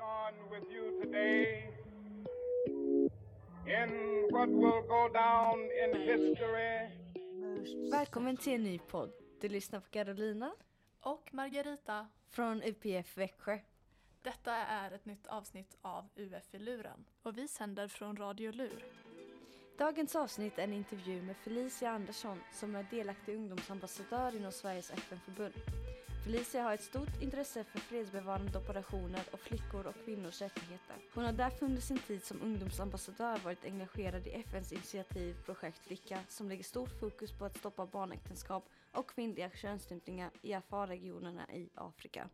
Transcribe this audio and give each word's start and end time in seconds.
join 0.00 0.34
with 0.50 0.70
you 0.72 1.02
today 1.02 1.68
in 3.66 3.90
what 4.32 4.48
will 4.48 4.82
go 4.88 5.08
down 5.12 5.58
in 5.84 5.90
history 6.00 6.88
Välkommen 7.90 8.36
till 8.36 8.52
en 8.52 8.62
ny 8.62 8.78
podd. 8.78 9.12
Du 9.40 9.48
lyssnar 9.48 9.80
på 9.80 9.88
Carolina 9.90 10.52
Och 11.00 11.34
Margarita, 11.34 12.06
från 12.30 12.62
UPF 12.62 13.16
Växjö. 13.16 13.58
detta 14.22 14.52
är 14.52 14.90
ett 14.90 15.04
nytt 15.06 15.26
avsnitt 15.26 15.76
av 15.82 16.08
UF 16.16 16.54
i 16.54 16.58
luren. 16.58 17.04
Och 17.22 17.38
vi 17.38 17.48
sänder 17.48 17.88
från 17.88 18.16
Radio 18.16 18.52
Lur. 18.52 18.84
Dagens 19.78 20.16
avsnitt 20.16 20.58
är 20.58 20.62
en 20.64 20.72
intervju 20.72 21.22
med 21.22 21.36
Felicia 21.36 21.90
Andersson 21.90 22.40
som 22.52 22.76
är 22.76 22.86
delaktig 22.90 23.34
ungdomsambassadör 23.36 24.36
inom 24.36 24.52
Sveriges 24.52 24.90
FN-förbund. 24.90 25.54
Felicia 26.24 26.62
har 26.62 26.74
ett 26.74 26.82
stort 26.82 27.22
intresse 27.22 27.64
för 27.64 27.78
fredsbevarande 27.78 28.58
operationer 28.58 29.22
och 29.32 29.40
flickor 29.40 29.86
och 29.86 29.94
kvinnors 30.04 30.40
rättigheter. 30.40 30.96
Hon 31.14 31.24
har 31.24 31.32
därför 31.32 31.66
under 31.66 31.80
sin 31.80 31.98
tid 31.98 32.24
som 32.24 32.42
ungdomsambassadör 32.42 33.38
varit 33.38 33.64
engagerad 33.64 34.26
i 34.26 34.30
FNs 34.30 34.72
initiativ 34.72 35.36
Projekt 35.44 35.78
Flicka 35.78 36.18
som 36.28 36.48
lägger 36.48 36.64
stort 36.64 37.00
fokus 37.00 37.32
på 37.38 37.44
att 37.44 37.58
stoppa 37.58 37.86
barnäktenskap 37.86 38.68
och 38.92 39.10
kvinnliga 39.10 39.50
könsstympningar 39.50 40.30
i 40.42 40.54
Afar-regionerna 40.54 41.52
i 41.52 41.68
Afrika. 41.74 42.28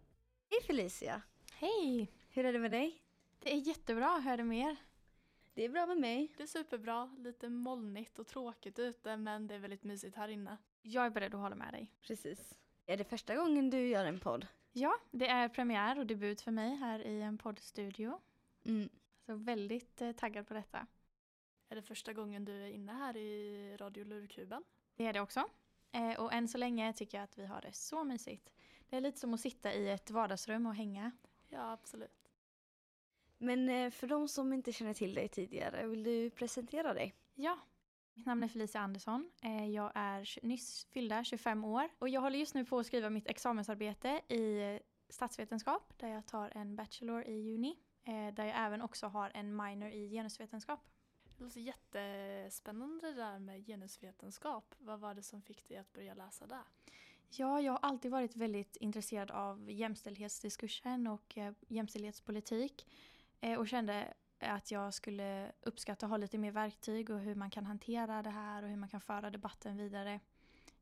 Hej 0.50 0.62
Felicia! 0.66 1.22
Hej! 1.52 2.12
Hur 2.30 2.44
är 2.44 2.52
det 2.52 2.58
med 2.58 2.70
dig? 2.70 3.02
Det 3.42 3.52
är 3.52 3.68
jättebra, 3.68 4.08
hör 4.24 4.36
det 4.36 4.44
mer? 4.44 4.77
Det 5.55 5.64
är 5.64 5.68
bra 5.68 5.86
med 5.86 5.98
mig. 5.98 6.32
Det 6.36 6.42
är 6.42 6.46
superbra, 6.46 7.16
lite 7.18 7.48
molnigt 7.48 8.18
och 8.18 8.27
tråkigt 8.27 8.78
ute 8.78 9.16
men 9.16 9.46
det 9.46 9.55
är 9.55 9.58
väldigt 9.58 9.84
mysigt 9.84 10.16
här 10.16 10.28
inne. 10.28 10.56
Jag 10.82 11.06
är 11.06 11.10
beredd 11.10 11.34
att 11.34 11.41
hålla 11.41 11.56
med 11.56 11.72
dig. 11.72 11.92
Precis. 12.02 12.58
Är 12.86 12.96
det 12.96 13.04
första 13.04 13.36
gången 13.36 13.70
du 13.70 13.88
gör 13.88 14.04
en 14.04 14.20
podd? 14.20 14.46
Ja, 14.72 14.98
det 15.10 15.27
är 15.27 15.48
premiär 15.48 15.98
och 15.98 16.06
debut 16.06 16.40
för 16.40 16.50
mig 16.50 16.77
här 16.77 17.06
i 17.06 17.22
en 17.22 17.38
poddstudio. 17.38 18.20
Mm. 18.64 18.88
Så 19.27 19.34
väldigt 19.34 20.02
eh, 20.02 20.12
taggad 20.12 20.47
på 20.48 20.55
detta. 20.55 20.86
Är 21.69 21.77
det 21.77 21.83
första 21.83 22.12
gången 22.12 22.44
du 22.44 22.52
är 22.52 22.69
inne 22.69 22.92
här 22.92 23.16
i 23.16 23.77
Radio 23.77 24.05
Lurkuben? 24.05 24.64
Det 24.96 25.06
är 25.06 25.12
det 25.12 25.20
också. 25.20 25.44
Eh, 25.92 26.20
och 26.20 26.33
än 26.33 26.48
så 26.48 26.58
länge 26.58 26.92
tycker 26.92 27.19
jag 27.19 27.24
att 27.24 27.38
vi 27.38 27.46
har 27.46 27.61
det 27.61 27.72
så 27.72 28.05
mysigt. 28.05 28.52
Det 28.89 28.96
är 28.96 29.00
lite 29.00 29.18
som 29.20 29.34
att 29.34 29.41
sitta 29.41 29.72
i 29.72 29.91
ett 29.91 30.11
vardagsrum 30.11 30.66
och 30.66 30.74
hänga. 30.74 31.11
Ja, 31.48 31.72
absolut. 31.72 32.30
Men 33.39 33.68
eh, 33.68 33.91
för 33.91 34.06
de 34.06 34.28
som 34.28 34.52
inte 34.52 34.72
känner 34.72 34.94
till 34.94 35.14
dig 35.14 35.28
tidigare, 35.28 35.86
vill 35.86 36.02
du 36.02 36.30
presentera 36.30 36.94
dig? 36.94 37.14
Ja, 37.34 37.58
mitt 38.17 38.27
namn 38.27 38.42
är 38.42 38.48
Felicia 38.48 38.81
Andersson. 38.81 39.31
Eh, 39.42 39.67
Jag 39.70 39.92
är 39.95 40.47
nyss 40.47 40.84
fyllda 40.91 41.25
25 41.25 41.64
år 41.64 41.89
och 41.98 42.09
jag 42.09 42.20
håller 42.20 42.39
just 42.39 42.55
nu 42.55 42.64
på 42.64 42.78
att 42.78 42.86
skriva 42.86 43.11
mitt 43.11 43.27
examensarbete 43.27 44.08
i 44.28 44.78
statsvetenskap 45.08 45.92
där 45.98 46.08
jag 46.08 46.27
tar 46.27 46.50
en 46.55 46.77
bachelor 46.77 47.23
i 47.25 47.33
juni. 47.41 47.77
eh, 48.05 48.34
Där 48.34 48.45
jag 48.45 48.55
även 48.67 48.83
också 48.83 49.06
har 49.06 49.31
en 49.34 49.56
minor 49.56 49.89
i 49.89 50.11
genusvetenskap. 50.11 50.81
Det 51.39 51.45
låter 51.45 51.61
jättespännande 51.61 53.06
det 53.06 53.12
där 53.17 53.39
med 53.39 53.67
genusvetenskap. 53.67 54.75
Vad 54.78 55.01
var 55.01 55.14
det 55.14 55.23
som 55.23 55.42
fick 55.42 55.69
dig 55.69 55.77
att 55.77 55.92
börja 55.92 56.14
läsa 56.14 56.47
det? 56.47 56.62
Ja, 57.30 57.61
jag 57.61 57.73
har 57.73 57.78
alltid 57.83 58.11
varit 58.11 58.36
väldigt 58.36 58.77
intresserad 58.77 59.30
av 59.30 59.70
jämställdhetsdiskursen 59.70 61.06
och 61.06 61.39
eh, 61.39 61.53
jämställdhetspolitik 61.69 62.86
och 63.58 63.69
kände 63.69 64.14
att 64.39 64.70
jag 64.70 64.95
skulle 64.95 65.53
uppskatta 65.62 66.06
att 66.06 66.11
ha 66.11 66.17
lite 66.17 66.39
mer 66.39 66.53
verktyg 66.53 67.11
och 67.11 67.20
hur 67.20 67.34
man 67.34 67.51
kan 67.51 67.67
hantera 67.67 68.23
det 68.23 68.31
här 68.31 68.62
och 68.62 68.69
hur 68.69 68.77
man 68.77 68.89
kan 68.89 69.01
föra 69.01 69.31
debatten 69.31 69.77
vidare. 69.77 70.20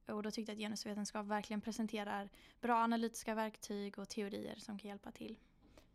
Och 0.07 0.23
då 0.23 0.31
tyckte 0.31 0.53
jag 0.53 0.57
att 0.57 0.61
genusvetenskap 0.61 1.27
verkligen 1.27 1.61
presenterar 1.61 2.29
bra 2.61 2.77
analytiska 2.77 3.35
verktyg 3.35 3.99
och 3.99 4.09
teorier 4.09 4.57
som 4.57 4.79
kan 4.79 4.89
hjälpa 4.89 5.11
till. 5.11 5.39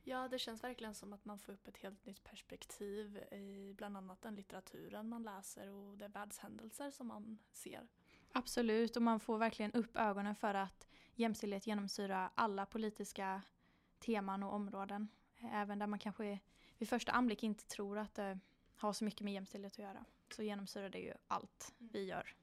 Ja, 0.03 0.27
det 0.27 0.39
känns 0.39 0.63
verkligen 0.63 0.95
som 0.95 1.13
att 1.13 1.25
man 1.25 1.39
får 1.39 1.53
upp 1.53 1.67
ett 1.67 1.77
helt 1.77 2.05
nytt 2.05 2.23
perspektiv 2.23 3.17
i 3.17 3.73
bland 3.77 3.97
annat 3.97 4.21
den 4.21 4.35
litteraturen 4.35 5.09
man 5.09 5.23
läser 5.23 5.69
och 5.69 5.97
de 5.97 6.07
världshändelser 6.07 6.91
som 6.91 7.07
man 7.07 7.37
ser. 7.51 7.87
Absolut, 8.31 8.95
och 8.95 9.01
man 9.01 9.19
får 9.19 9.37
verkligen 9.37 9.71
upp 9.71 9.97
ögonen 9.97 10.35
för 10.35 10.53
att 10.53 10.87
jämställdhet 11.15 11.67
genomsyrar 11.67 12.29
alla 12.35 12.65
politiska 12.65 13.41
teman 13.99 14.43
och 14.43 14.53
områden. 14.53 15.07
Även 15.51 15.79
där 15.79 15.87
man 15.87 15.99
kanske 15.99 16.39
vid 16.79 16.89
första 16.89 17.11
anblick 17.11 17.43
inte 17.43 17.67
tror 17.67 17.97
att 17.97 18.15
det 18.15 18.39
har 18.75 18.93
så 18.93 19.03
mycket 19.03 19.21
med 19.21 19.33
jämställdhet 19.33 19.73
att 19.73 19.79
göra. 19.79 20.05
Så 20.35 20.43
genomsyrar 20.43 20.89
det 20.89 20.99
ju 20.99 21.13
allt 21.27 21.73
vi 21.77 22.03
gör. 22.03 22.35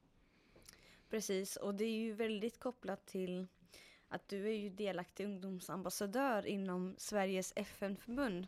Precis, 1.11 1.57
och 1.57 1.75
det 1.75 1.85
är 1.85 1.97
ju 1.97 2.13
väldigt 2.13 2.59
kopplat 2.59 3.07
till 3.07 3.47
att 4.09 4.29
du 4.29 4.47
är 4.47 4.55
ju 4.57 4.71
delaktig 4.71 5.25
ungdomsambassadör 5.25 6.47
inom 6.47 6.95
Sveriges 6.99 7.53
FN-förbund. 7.57 8.47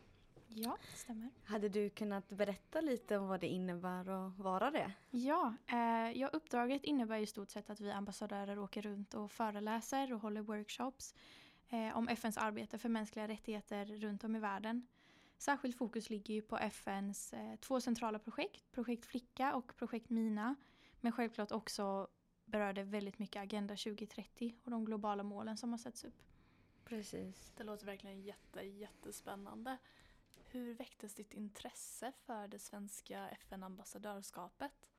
Ja, 0.49 0.79
det 0.93 0.99
stämmer. 0.99 1.31
Hade 1.45 1.69
du 1.69 1.91
kunnat 1.91 2.29
berätta 2.29 2.81
lite 2.81 3.19
om 3.19 3.29
vad 3.29 3.41
det 3.41 3.47
innebär 3.47 4.09
att 4.09 4.39
vara 4.39 4.71
det? 4.71 4.93
Ja, 5.11 5.55
eh, 5.67 6.19
ja, 6.21 6.29
uppdraget 6.29 6.85
innebär 6.85 7.19
i 7.19 7.27
stort 7.27 7.51
sett 7.51 7.71
att 7.71 7.81
vi 7.81 7.91
ambassadörer 7.91 8.59
åker 8.59 8.83
runt 8.83 9.15
och 9.15 9.33
föreläser 9.33 10.13
och 10.13 10.21
håller 10.21 10.41
workshops 10.41 11.15
eh, 11.69 11.97
om 11.97 12.09
FNs 12.09 12.39
arbete 12.39 12.79
för 12.79 12.89
mänskliga 12.89 13.29
rättigheter 13.29 13.85
runt 13.85 14.25
om 14.25 14.37
i 14.37 14.41
världen. 14.41 14.87
Särskilt 15.39 15.77
fokus 15.77 16.11
ligger 16.11 16.35
ju 16.35 16.43
på 16.43 16.59
FNs 16.59 17.33
eh, 17.33 17.57
två 17.57 17.81
centrala 17.81 18.19
projekt, 18.19 18.73
Projekt 18.73 19.07
Flicka 19.07 19.55
och 19.55 19.77
Projekt 19.77 20.11
Mina. 20.11 20.55
Men 21.01 21.13
självklart 21.13 21.53
också 21.53 22.09
berör 22.45 22.73
det 22.73 22.83
väldigt 22.83 23.19
mycket 23.19 23.43
Agenda 23.43 23.77
2030 23.77 24.55
och 24.65 24.71
de 24.71 24.85
globala 24.85 25.23
målen 25.23 25.57
som 25.57 25.71
har 25.71 25.79
satts 25.79 26.05
upp. 26.05 26.23
Precis. 26.85 27.53
Det 27.57 27.65
låter 27.65 27.87
verkligen 27.87 28.21
jätte, 28.21 28.63
jättespännande. 28.63 29.77
Hur 30.51 30.75
väcktes 30.75 31.15
ditt 31.15 31.35
intresse 31.35 32.13
för 32.27 32.49
det 32.49 32.59
svenska 32.59 33.29
FN-ambassadörskapet? 33.29 34.91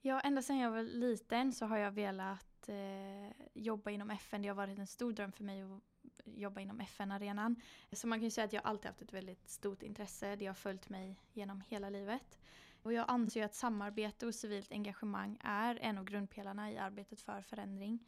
Ja, 0.00 0.20
ända 0.20 0.42
sedan 0.42 0.58
jag 0.58 0.70
var 0.70 0.82
liten 0.82 1.52
så 1.52 1.66
har 1.66 1.78
jag 1.78 1.90
velat 1.90 2.68
eh, 2.68 3.30
jobba 3.54 3.90
inom 3.90 4.10
FN. 4.10 4.42
Det 4.42 4.48
har 4.48 4.54
varit 4.54 4.78
en 4.78 4.86
stor 4.86 5.12
dröm 5.12 5.32
för 5.32 5.44
mig 5.44 5.62
att 5.62 5.82
jobba 6.36 6.60
inom 6.60 6.80
FN-arenan. 6.80 7.56
Så 7.92 8.06
man 8.06 8.18
kan 8.18 8.24
ju 8.24 8.30
säga 8.30 8.44
att 8.44 8.52
jag 8.52 8.66
alltid 8.66 8.86
haft 8.86 9.02
ett 9.02 9.12
väldigt 9.12 9.48
stort 9.48 9.82
intresse. 9.82 10.36
Det 10.36 10.46
har 10.46 10.54
följt 10.54 10.88
mig 10.88 11.16
genom 11.32 11.60
hela 11.68 11.90
livet. 11.90 12.38
Och 12.82 12.92
jag 12.92 13.04
anser 13.08 13.40
ju 13.40 13.46
att 13.46 13.54
samarbete 13.54 14.26
och 14.26 14.34
civilt 14.34 14.72
engagemang 14.72 15.38
är 15.40 15.78
en 15.82 15.98
av 15.98 16.04
grundpelarna 16.04 16.72
i 16.72 16.78
arbetet 16.78 17.20
för 17.20 17.42
förändring. 17.42 18.04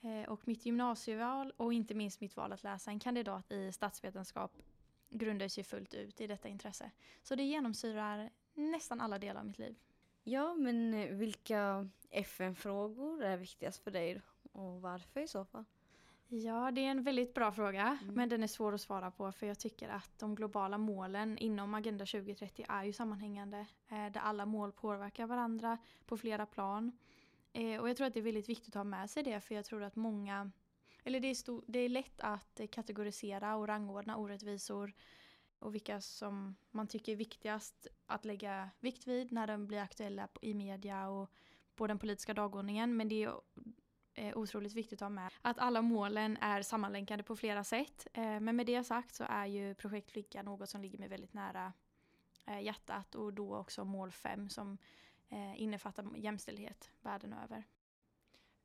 Eh, 0.00 0.28
och 0.28 0.48
mitt 0.48 0.66
gymnasieval 0.66 1.52
och 1.56 1.72
inte 1.72 1.94
minst 1.94 2.20
mitt 2.20 2.36
val 2.36 2.52
att 2.52 2.62
läsa 2.62 2.90
en 2.90 3.00
kandidat 3.00 3.52
i 3.52 3.72
statsvetenskap 3.72 4.56
grundar 5.08 5.48
sig 5.48 5.64
fullt 5.64 5.94
ut 5.94 6.20
i 6.20 6.26
detta 6.26 6.48
intresse. 6.48 6.90
Så 7.22 7.34
det 7.34 7.42
genomsyrar 7.42 8.30
nästan 8.54 9.00
alla 9.00 9.18
delar 9.18 9.40
av 9.40 9.46
mitt 9.46 9.58
liv. 9.58 9.76
Ja, 10.24 10.54
men 10.54 10.94
eh, 10.94 11.08
vilka 11.08 11.88
FN-frågor 12.10 13.22
är 13.22 13.36
viktigast 13.36 13.84
för 13.84 13.90
dig 13.90 14.20
och 14.52 14.80
varför 14.80 15.20
i 15.20 15.28
så 15.28 15.44
fall? 15.44 15.64
Ja, 16.28 16.70
det 16.70 16.80
är 16.80 16.90
en 16.90 17.02
väldigt 17.02 17.34
bra 17.34 17.52
fråga, 17.52 17.98
Mm. 18.02 18.14
men 18.14 18.28
den 18.28 18.42
är 18.42 18.46
svår 18.46 18.74
att 18.74 18.80
svara 18.80 19.10
på 19.10 19.32
för 19.32 19.46
jag 19.46 19.58
tycker 19.58 19.88
att 19.88 20.18
de 20.18 20.34
globala 20.34 20.78
målen 20.78 21.38
inom 21.38 21.74
Agenda 21.74 22.06
2030 22.06 22.66
är 22.68 22.84
ju 22.84 22.92
sammanhängande, 22.92 23.66
eh, 23.88 24.06
där 24.12 24.20
alla 24.20 24.46
mål 24.46 24.72
påverkar 24.72 25.26
varandra 25.26 25.78
på 26.06 26.16
flera 26.16 26.46
plan. 26.46 26.92
Eh, 27.52 27.80
och 27.80 27.88
jag 27.88 27.96
tror 27.96 28.06
att 28.06 28.14
det 28.14 28.20
är 28.20 28.24
väldigt 28.24 28.48
viktigt 28.48 28.68
att 28.68 28.80
ha 28.80 28.84
med 28.84 29.10
sig 29.10 29.22
det, 29.22 29.40
för 29.40 29.54
jag 29.54 29.64
tror 29.64 29.82
att 29.82 29.96
många, 29.96 30.50
eller 31.04 31.20
det 31.20 31.28
är, 31.28 31.34
stor, 31.34 31.64
det 31.66 31.78
är 31.78 31.88
lätt 31.88 32.20
att 32.20 32.60
eh, 32.60 32.66
kategorisera 32.66 33.56
och 33.56 33.66
rangordna 33.68 34.16
orättvisor 34.16 34.92
och 35.58 35.74
vilka 35.74 36.00
som 36.00 36.56
man 36.70 36.86
tycker 36.86 37.12
är 37.12 37.16
viktigast 37.16 37.86
att 38.06 38.24
lägga 38.24 38.70
vikt 38.80 39.06
vid 39.06 39.32
när 39.32 39.46
de 39.46 39.66
blir 39.66 39.78
aktuella 39.80 40.28
i 40.42 40.54
media 40.54 41.08
och 41.08 41.30
på 41.74 41.86
den 41.86 41.98
politiska 41.98 42.34
dagordningen. 42.34 42.96
Men 42.96 43.08
det 43.08 43.22
är 43.24 43.34
eh, 44.16 44.36
otroligt 44.38 44.74
viktigt 44.74 45.02
att 45.02 45.06
ha 45.06 45.10
med 45.10 45.32
att 45.42 45.58
alla 45.58 45.82
målen 45.82 46.36
är 46.36 46.62
sammanlänkade 46.62 47.22
på 47.22 47.36
flera 47.36 47.64
sätt. 47.64 48.06
Eh, 48.12 48.40
men 48.40 48.56
med 48.56 48.66
det 48.66 48.84
sagt 48.84 49.14
så 49.14 49.24
är 49.28 49.46
ju 49.46 49.74
projekt 49.74 50.10
Flicka 50.10 50.42
något 50.42 50.68
som 50.68 50.82
ligger 50.82 50.98
mig 50.98 51.08
väldigt 51.08 51.34
nära 51.34 51.72
eh, 52.46 52.60
hjärtat 52.60 53.14
och 53.14 53.32
då 53.32 53.56
också 53.56 53.84
mål 53.84 54.10
5 54.10 54.48
som 54.48 54.78
eh, 55.28 55.62
innefattar 55.62 56.16
jämställdhet 56.16 56.90
världen 57.02 57.32
över. 57.32 57.64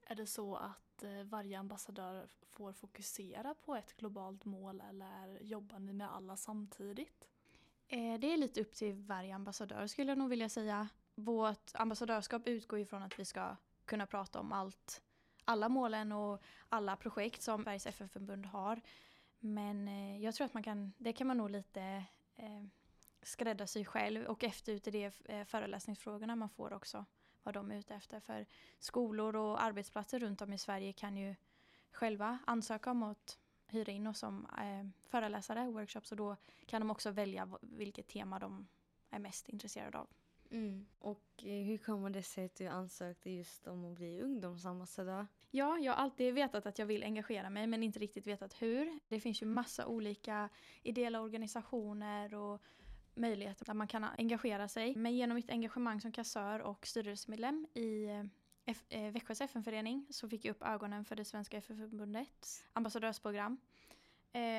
Är 0.02 0.16
det 0.16 0.28
så 0.28 0.56
att 0.56 1.04
varje 1.26 1.60
ambassadör 1.60 2.28
får 2.50 2.74
fokusera 2.74 3.54
på 3.54 3.76
ett 3.76 3.98
globalt 3.98 4.46
mål 4.46 4.84
eller 4.90 5.40
jobbar 5.42 5.80
ni 5.80 5.94
med 5.94 6.14
alla 6.14 6.38
samtidigt? 6.38 7.30
Det 7.88 8.34
är 8.34 8.38
lite 8.38 8.62
upp 8.62 8.76
till 8.76 8.94
varje 8.94 9.36
ambassadör 9.36 9.88
skulle 9.88 10.12
jag 10.12 10.18
nog 10.18 10.30
vilja 10.30 10.50
säga. 10.50 10.90
Vårt 11.16 11.72
ambassadörskap 11.74 12.48
utgår 12.48 12.80
ifrån 12.80 13.04
att 13.04 13.20
vi 13.20 13.26
ska 13.26 13.56
kunna 13.86 14.08
prata 14.08 14.40
om 14.40 14.52
allt, 14.52 15.02
alla 15.46 15.70
målen 15.70 16.12
och 16.12 16.42
alla 16.70 16.96
projekt 16.96 17.42
som 17.42 17.64
Sveriges 17.64 17.88
FN-förbund 17.88 18.46
har. 18.46 18.82
Men 19.40 19.88
eh, 19.88 20.24
jag 20.24 20.36
tror 20.36 20.46
att 20.46 20.54
man 20.54 20.64
kan, 20.64 20.94
det 20.98 21.14
kan 21.14 21.28
man 21.28 21.38
nog 21.38 21.50
lite 21.50 22.04
eh, 22.36 22.64
skräddarsy 23.22 23.86
själv 23.86 24.26
och 24.26 24.44
efter 24.44 24.74
ut 24.74 24.88
i 24.88 24.92
det 24.92 25.14
eh, 25.26 25.46
föreläsningsfrågorna 25.46 26.36
man 26.36 26.50
får 26.50 26.74
också 26.74 27.06
vad 27.44 27.54
de 27.54 27.72
är 27.72 27.76
ute 27.76 27.96
efter. 27.96 28.20
För 28.20 28.46
skolor 28.80 29.36
och 29.36 29.64
arbetsplatser 29.64 30.20
runt 30.20 30.42
om 30.42 30.54
i 30.54 30.58
Sverige 30.58 30.94
kan 30.94 31.18
ju 31.18 31.36
själva 31.92 32.40
ansöka 32.48 32.92
om 32.92 33.04
att 33.04 33.40
hyra 33.68 33.92
in 33.92 34.08
oss 34.08 34.20
som 34.20 34.46
eh, 34.46 35.10
föreläsare, 35.10 35.70
workshops 35.70 36.12
och 36.12 36.18
då 36.18 36.36
kan 36.66 36.82
de 36.82 36.92
också 36.92 37.12
välja 37.12 37.50
vilket 37.62 38.08
tema 38.08 38.40
de 38.40 38.68
är 39.10 39.20
mest 39.20 39.50
intresserade 39.50 39.98
av. 39.98 40.08
Mm. 40.52 40.86
Och 41.00 41.24
eh, 41.44 41.64
hur 41.66 41.78
kommer 41.78 42.10
det 42.10 42.24
sig 42.24 42.46
att 42.46 42.56
du 42.56 42.68
ansökte 42.68 43.30
just 43.30 43.68
om 43.68 43.86
att 43.86 43.96
bli 43.96 44.22
ungdomsambassadör? 44.22 45.28
Ja, 45.52 45.78
jag 45.80 45.92
har 45.94 45.98
alltid 46.04 46.34
vetat 46.34 46.66
att 46.66 46.80
jag 46.80 46.86
vill 46.86 47.04
engagera 47.04 47.50
mig 47.50 47.68
men 47.68 47.84
inte 47.84 48.00
riktigt 48.00 48.28
vetat 48.28 48.62
hur. 48.62 49.00
Det 49.08 49.20
finns 49.20 49.42
ju 49.42 49.46
massa 49.46 49.88
olika 49.88 50.50
ideella 50.84 51.22
organisationer 51.22 52.34
och 52.34 52.62
möjligheter 53.16 53.66
där 53.66 53.74
man 53.74 53.88
kan 53.88 54.04
engagera 54.04 54.68
sig. 54.68 54.96
Men 54.96 55.16
genom 55.16 55.36
mitt 55.36 55.50
engagemang 55.50 56.02
som 56.02 56.12
kassör 56.12 56.60
och 56.60 56.88
styrelsemedlem 56.88 57.68
i 57.74 58.06
eh, 58.06 58.24
F- 58.66 58.86
eh, 58.90 59.12
Växjös 59.12 59.42
FN-förening 59.42 60.08
så 60.10 60.30
fick 60.30 60.46
jag 60.46 60.52
upp 60.52 60.64
ögonen 60.64 61.06
för 61.06 61.16
det 61.16 61.26
svenska 61.26 61.58
FN-förbundets 61.58 62.68
ambassadörsprogram. 62.74 63.58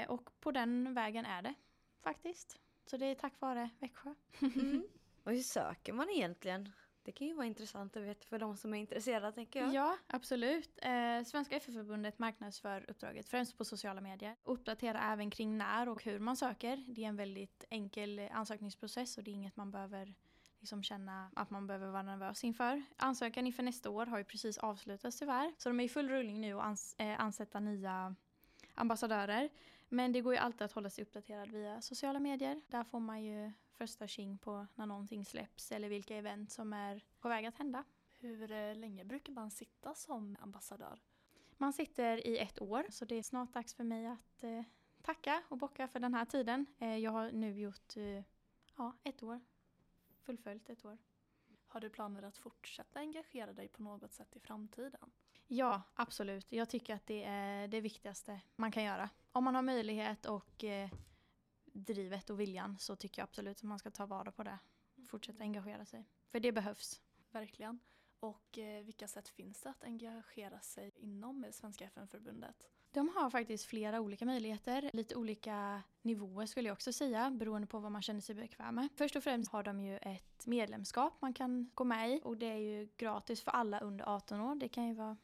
Och 0.08 0.40
på 0.40 0.50
den 0.50 0.94
vägen 0.94 1.24
är 1.24 1.42
det 1.42 1.54
faktiskt. 2.00 2.58
Så 2.86 2.96
det 2.96 3.06
är 3.06 3.14
tack 3.14 3.40
vare 3.40 3.70
Växjö. 3.78 4.14
Mm. 4.40 4.82
Och 5.24 5.32
hur 5.32 5.42
söker 5.42 5.92
man 5.92 6.10
egentligen? 6.10 6.72
Det 7.04 7.12
kan 7.12 7.26
ju 7.26 7.34
vara 7.34 7.46
intressant 7.46 7.96
att 7.96 8.02
veta 8.02 8.26
för 8.26 8.38
de 8.38 8.56
som 8.56 8.74
är 8.74 8.78
intresserade 8.78 9.32
tänker 9.32 9.60
jag. 9.60 9.74
Ja, 9.74 9.96
absolut. 10.06 10.78
Eh, 10.82 11.22
Svenska 11.26 11.56
FF 11.56 11.74
Förbundet 11.74 12.18
marknadsför 12.18 12.84
uppdraget 12.90 13.28
främst 13.28 13.58
på 13.58 13.64
sociala 13.64 14.00
medier. 14.00 14.36
Uppdaterar 14.44 15.12
även 15.12 15.30
kring 15.30 15.58
när 15.58 15.88
och 15.88 16.04
hur 16.04 16.18
man 16.18 16.36
söker. 16.36 16.84
Det 16.88 17.04
är 17.04 17.08
en 17.08 17.16
väldigt 17.16 17.64
enkel 17.70 18.28
ansökningsprocess 18.32 19.18
och 19.18 19.24
det 19.24 19.30
är 19.30 19.32
inget 19.32 19.56
man 19.56 19.70
behöver 19.70 20.14
liksom 20.60 20.82
känna 20.82 21.30
att 21.34 21.50
man 21.50 21.66
behöver 21.66 21.86
vara 21.90 22.02
nervös 22.02 22.44
inför. 22.44 22.82
Ansökan 22.96 23.46
inför 23.46 23.62
nästa 23.62 23.90
år 23.90 24.06
har 24.06 24.18
ju 24.18 24.24
precis 24.24 24.58
avslutats 24.58 25.18
tyvärr. 25.18 25.52
Så 25.58 25.68
de 25.68 25.80
är 25.80 25.84
i 25.84 25.88
full 25.88 26.08
rullning 26.08 26.40
nu 26.40 26.54
och 26.54 26.62
ans- 26.64 26.94
eh, 26.98 27.20
ansätta 27.20 27.60
nya 27.60 28.14
ambassadörer. 28.74 29.48
Men 29.88 30.12
det 30.12 30.20
går 30.20 30.32
ju 30.32 30.38
alltid 30.38 30.62
att 30.62 30.72
hålla 30.72 30.90
sig 30.90 31.02
uppdaterad 31.02 31.50
via 31.50 31.80
sociala 31.80 32.20
medier. 32.20 32.60
Där 32.68 32.84
får 32.84 33.00
man 33.00 33.22
ju 33.24 33.52
första 33.82 34.06
tjing 34.06 34.38
på 34.38 34.66
när 34.74 34.86
någonting 34.86 35.24
släpps 35.24 35.72
eller 35.72 35.88
vilka 35.88 36.16
event 36.16 36.50
som 36.50 36.72
är 36.72 37.04
på 37.20 37.28
väg 37.28 37.46
att 37.46 37.58
hända. 37.58 37.84
Hur 38.20 38.52
eh, 38.52 38.74
länge 38.74 39.04
brukar 39.04 39.32
man 39.32 39.50
sitta 39.50 39.94
som 39.94 40.36
ambassadör? 40.40 41.00
Man 41.56 41.72
sitter 41.72 42.26
i 42.26 42.38
ett 42.38 42.62
år 42.62 42.86
så 42.90 43.04
det 43.04 43.14
är 43.14 43.22
snart 43.22 43.52
dags 43.52 43.74
för 43.74 43.84
mig 43.84 44.06
att 44.06 44.44
eh, 44.44 44.62
tacka 45.02 45.42
och 45.48 45.58
bocka 45.58 45.88
för 45.88 46.00
den 46.00 46.14
här 46.14 46.24
tiden. 46.24 46.66
Eh, 46.78 46.96
jag 46.96 47.10
har 47.10 47.30
nu 47.32 47.60
gjort 47.60 47.96
eh, 47.96 48.24
ja, 48.76 48.92
ett 49.02 49.22
år. 49.22 49.40
Fullföljt 50.20 50.70
ett 50.70 50.84
år. 50.84 50.98
Har 51.66 51.80
du 51.80 51.90
planer 51.90 52.22
att 52.22 52.38
fortsätta 52.38 53.00
engagera 53.00 53.52
dig 53.52 53.68
på 53.68 53.82
något 53.82 54.12
sätt 54.12 54.36
i 54.36 54.40
framtiden? 54.40 55.10
Ja, 55.46 55.82
absolut. 55.94 56.52
Jag 56.52 56.68
tycker 56.68 56.94
att 56.94 57.06
det 57.06 57.24
är 57.24 57.68
det 57.68 57.80
viktigaste 57.80 58.40
man 58.56 58.72
kan 58.72 58.84
göra. 58.84 59.10
Om 59.32 59.44
man 59.44 59.54
har 59.54 59.62
möjlighet 59.62 60.26
och 60.26 60.64
eh, 60.64 60.90
drivet 61.72 62.30
och 62.30 62.40
viljan 62.40 62.78
så 62.78 62.96
tycker 62.96 63.22
jag 63.22 63.24
absolut 63.24 63.56
att 63.56 63.62
man 63.62 63.78
ska 63.78 63.90
ta 63.90 64.06
vara 64.06 64.32
på 64.32 64.42
det. 64.42 64.58
Fortsätta 65.08 65.42
engagera 65.42 65.84
sig. 65.84 66.04
För 66.26 66.40
det 66.40 66.52
behövs. 66.52 67.00
Verkligen. 67.30 67.78
Och 68.20 68.58
eh, 68.58 68.84
vilka 68.84 69.08
sätt 69.08 69.28
finns 69.28 69.60
det 69.60 69.70
att 69.70 69.84
engagera 69.84 70.60
sig 70.60 70.92
inom 70.96 71.46
Svenska 71.52 71.84
FN-förbundet? 71.84 72.68
De 72.90 73.08
har 73.08 73.30
faktiskt 73.30 73.64
flera 73.64 74.00
olika 74.00 74.24
möjligheter, 74.24 74.90
lite 74.92 75.16
olika 75.16 75.82
nivåer 76.02 76.46
skulle 76.46 76.68
jag 76.68 76.72
också 76.72 76.92
säga, 76.92 77.30
beroende 77.30 77.66
på 77.66 77.78
vad 77.78 77.92
man 77.92 78.02
känner 78.02 78.20
sig 78.20 78.34
bekväm 78.34 78.74
med. 78.74 78.88
Först 78.96 79.16
och 79.16 79.22
främst 79.22 79.52
har 79.52 79.62
de 79.62 79.80
ju 79.80 79.96
ett 79.96 80.46
medlemskap 80.46 81.14
man 81.20 81.34
kan 81.34 81.70
gå 81.74 81.84
med 81.84 82.10
i 82.10 82.20
och 82.24 82.36
det 82.36 82.46
är 82.46 82.56
ju 82.56 82.88
gratis 82.96 83.42
för 83.42 83.50
alla 83.50 83.80
under 83.80 84.04
18 84.04 84.40
år, 84.40 84.54
det 84.54 84.68
kan 84.68 84.88
ju 84.88 84.94
vara 84.94 85.16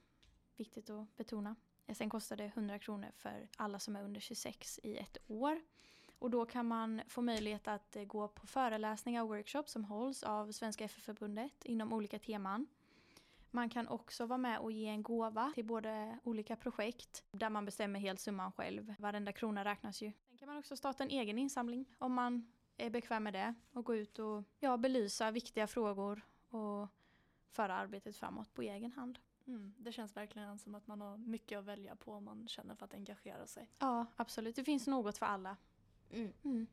viktigt 0.57 0.91
att 0.91 1.17
betona. 1.17 1.57
Sen 1.93 2.11
kostar 2.11 2.37
det 2.37 2.45
100 2.45 2.79
kronor 2.79 3.11
för 3.17 3.49
alla 3.57 3.79
som 3.79 3.97
är 3.97 4.03
under 4.03 4.21
26 4.21 4.81
i 4.83 4.97
ett 4.97 5.17
år. 5.27 5.61
Och 6.19 6.31
då 6.31 6.47
kan 6.47 6.67
man 6.67 7.01
få 7.09 7.23
möjlighet 7.23 7.69
att 7.69 7.97
eh, 7.97 8.05
gå 8.05 8.29
på 8.29 8.47
föreläsningar 8.47 9.23
och 9.23 9.29
workshops 9.29 9.73
som 9.73 9.85
hålls 9.85 10.23
av 10.23 10.53
Svenska 10.53 10.85
FN-förbundet 10.85 11.65
inom 11.65 11.93
olika 11.93 12.19
teman. 12.19 12.67
Man 13.51 13.69
kan 13.69 13.89
också 13.89 14.27
vara 14.27 14.39
med 14.39 14.59
och 14.59 14.73
ge 14.73 14.87
en 14.87 15.03
gåva 15.03 15.53
till 15.55 15.65
både 15.65 16.19
olika 16.25 16.57
projekt 16.57 17.25
där 17.31 17.51
man 17.51 17.65
bestämmer 17.65 18.01
helt 18.01 18.21
summan 18.21 18.53
själv. 18.53 18.95
Varenda 18.99 19.33
krona 19.33 19.65
räknas 19.65 20.03
ju. 20.03 20.13
Sen 20.29 20.39
kan 20.39 20.49
man 20.49 20.59
också 20.59 20.77
starta 20.77 21.03
en 21.03 21.11
egen 21.11 21.39
insamling 21.39 21.85
om 21.99 22.13
man 22.13 22.53
är 22.77 22.91
bekväm 22.91 23.25
med 23.25 23.33
det 23.33 23.55
och 23.73 23.85
gå 23.85 23.95
ut 23.95 24.19
och 24.19 24.45
ja, 24.61 24.77
belysa 24.77 25.31
viktiga 25.31 25.67
frågor 25.67 26.23
och 26.49 26.89
föra 27.49 27.75
arbetet 27.75 28.17
framåt 28.17 28.55
på 28.55 28.63
egen 28.63 28.93
hand. 28.93 29.19
Mm, 29.47 29.75
det 29.79 29.93
känns 29.93 30.17
verkligen 30.17 30.59
som 30.59 30.75
att 30.75 30.87
man 30.87 31.01
har 31.01 31.17
mycket 31.17 31.59
att 31.59 31.65
välja 31.65 31.97
på 31.97 32.13
om 32.13 32.25
man 32.25 32.49
känner 32.49 32.75
för 32.75 32.85
att 32.85 32.95
engagera 32.95 33.47
sig. 33.47 33.71
Ja, 33.79 34.07
absolut. 34.17 34.57
Det 34.57 34.65
finns 34.65 34.87
något 34.87 35.19
för 35.19 35.27
alla. 35.27 35.57
Mm. 36.11 36.33
Mm. 36.45 36.67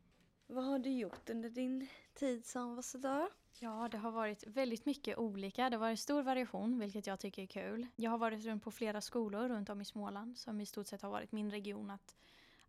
Vad 0.46 0.64
har 0.64 0.78
du 0.78 0.90
gjort 0.90 1.30
under 1.30 1.50
din 1.50 1.88
tid 2.14 2.46
som 2.46 2.62
ambassadör? 2.62 3.28
Ja, 3.58 3.88
det 3.90 3.98
har 3.98 4.10
varit 4.10 4.46
väldigt 4.46 4.86
mycket 4.86 5.18
olika. 5.18 5.70
Det 5.70 5.76
har 5.76 5.80
varit 5.80 6.00
stor 6.00 6.22
variation, 6.22 6.78
vilket 6.78 7.06
jag 7.06 7.20
tycker 7.20 7.42
är 7.42 7.46
kul. 7.46 7.86
Jag 7.96 8.10
har 8.10 8.18
varit 8.18 8.44
runt 8.44 8.64
på 8.64 8.70
flera 8.70 9.00
skolor 9.00 9.48
runt 9.48 9.68
om 9.68 9.80
i 9.80 9.84
Småland 9.84 10.38
som 10.38 10.60
i 10.60 10.66
stort 10.66 10.86
sett 10.86 11.02
har 11.02 11.10
varit 11.10 11.32
min 11.32 11.50
region 11.50 11.90
att 11.90 12.16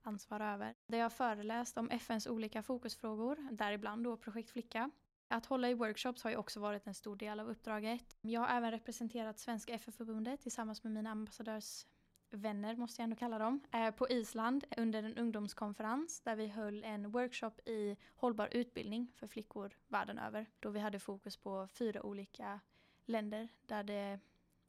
ansvara 0.02 0.54
över. 0.54 0.76
Där 0.88 0.98
jag 0.98 1.06
har 1.06 1.10
föreläst 1.10 1.78
om 1.78 1.90
FNs 1.90 2.28
olika 2.28 2.64
fokusfrågor, 2.64 3.48
däribland 3.52 4.04
då 4.04 4.18
projekt 4.18 4.50
Flicka. 4.50 4.92
Att 5.28 5.46
hålla 5.46 5.70
i 5.70 5.74
workshops 5.74 6.24
har 6.24 6.32
ju 6.32 6.38
också 6.38 6.60
varit 6.60 6.88
en 6.88 6.94
stor 6.94 7.16
del 7.16 7.40
av 7.40 7.50
uppdraget. 7.50 8.18
Jag 8.22 8.42
har 8.42 8.58
även 8.58 8.72
representerat 8.72 9.40
Svenska 9.40 9.74
FN-förbundet 9.74 10.42
tillsammans 10.42 10.84
med 10.84 10.94
mina 10.94 11.16
vänner 12.30 12.76
måste 12.76 13.02
jag 13.02 13.04
ändå 13.04 13.16
kalla 13.16 13.38
dem, 13.38 13.60
eh, 13.72 13.92
på 13.92 14.10
Island 14.10 14.66
under 14.78 15.04
en 15.04 15.18
ungdomskonferens 15.18 16.22
där 16.22 16.36
vi 16.36 16.48
höll 16.48 16.84
en 16.84 17.12
workshop 17.12 17.52
i 17.66 17.98
hållbar 18.16 18.50
utbildning 18.52 19.12
för 19.16 19.28
flickor 19.28 19.78
världen 19.88 20.20
över. 20.20 20.46
Då 20.60 20.70
vi 20.70 20.80
hade 20.80 21.00
fokus 21.00 21.38
på 21.38 21.68
fyra 21.68 22.04
olika 22.04 22.60
länder 23.06 23.50
där 23.66 23.84
det 23.84 24.20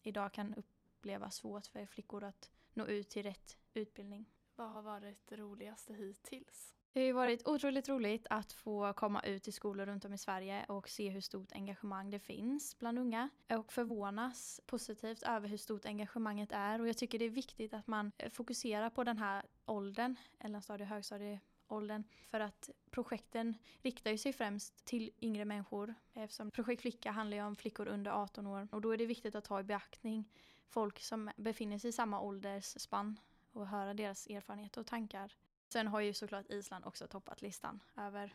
idag 0.02 0.32
kan 0.32 0.54
upplevas 0.54 1.36
svårt 1.36 1.66
för 1.66 1.86
flickor 1.86 2.24
att 2.24 2.50
nå 2.74 2.86
ut 2.86 3.08
till 3.08 3.22
rätt 3.22 3.58
utbildning. 3.74 4.26
Vad 4.56 4.70
har 4.70 4.82
varit 4.82 5.26
det 5.26 5.36
roligaste 5.36 5.94
hittills? 5.94 6.77
Det 6.92 7.00
har 7.00 7.06
ju 7.06 7.12
varit 7.12 7.48
otroligt 7.48 7.88
roligt 7.88 8.26
att 8.30 8.52
få 8.52 8.92
komma 8.92 9.22
ut 9.22 9.42
till 9.42 9.52
skolor 9.52 9.86
runt 9.86 10.04
om 10.04 10.12
i 10.12 10.18
Sverige 10.18 10.64
och 10.68 10.88
se 10.88 11.08
hur 11.08 11.20
stort 11.20 11.52
engagemang 11.52 12.10
det 12.10 12.18
finns 12.18 12.78
bland 12.78 12.98
unga 12.98 13.28
och 13.50 13.72
förvånas 13.72 14.60
positivt 14.66 15.22
över 15.22 15.48
hur 15.48 15.56
stort 15.56 15.86
engagemanget 15.86 16.52
är 16.52 16.80
och 16.80 16.88
jag 16.88 16.96
tycker 16.96 17.18
det 17.18 17.24
är 17.24 17.30
viktigt 17.30 17.74
att 17.74 17.86
man 17.86 18.12
eh, 18.18 18.30
fokuserar 18.30 18.90
på 18.90 19.04
den 19.04 19.18
här 19.18 19.46
åldern, 19.66 20.16
mellanstadie 20.38 20.84
och 20.84 20.88
högstadieåldern 20.88 22.04
för 22.30 22.40
att 22.40 22.70
projekten 22.90 23.54
riktar 23.82 24.10
ju 24.10 24.18
sig 24.18 24.32
främst 24.32 24.84
till 24.84 25.10
yngre 25.20 25.44
människor 25.44 25.94
eftersom 26.14 26.50
projekt 26.50 26.82
Flicka 26.82 27.10
handlar 27.10 27.36
ju 27.36 27.42
om 27.42 27.56
flickor 27.56 27.88
under 27.88 28.10
18 28.10 28.46
år 28.46 28.68
och 28.70 28.80
då 28.80 28.90
är 28.90 28.96
det 28.96 29.06
viktigt 29.06 29.34
att 29.34 29.44
ta 29.44 29.60
i 29.60 29.64
beaktning 29.64 30.28
folk 30.68 31.00
som 31.00 31.30
befinner 31.36 31.78
sig 31.78 31.88
i 31.88 31.92
samma 31.92 32.20
åldersspann 32.20 33.20
och 33.52 33.66
höra 33.66 33.94
deras 33.94 34.26
erfarenheter 34.26 34.80
och 34.80 34.86
tankar. 34.86 35.32
Sen 35.68 35.86
har 35.86 36.00
ju 36.00 36.12
såklart 36.12 36.50
Island 36.50 36.84
också 36.84 37.06
toppat 37.06 37.42
listan 37.42 37.80
över 37.96 38.34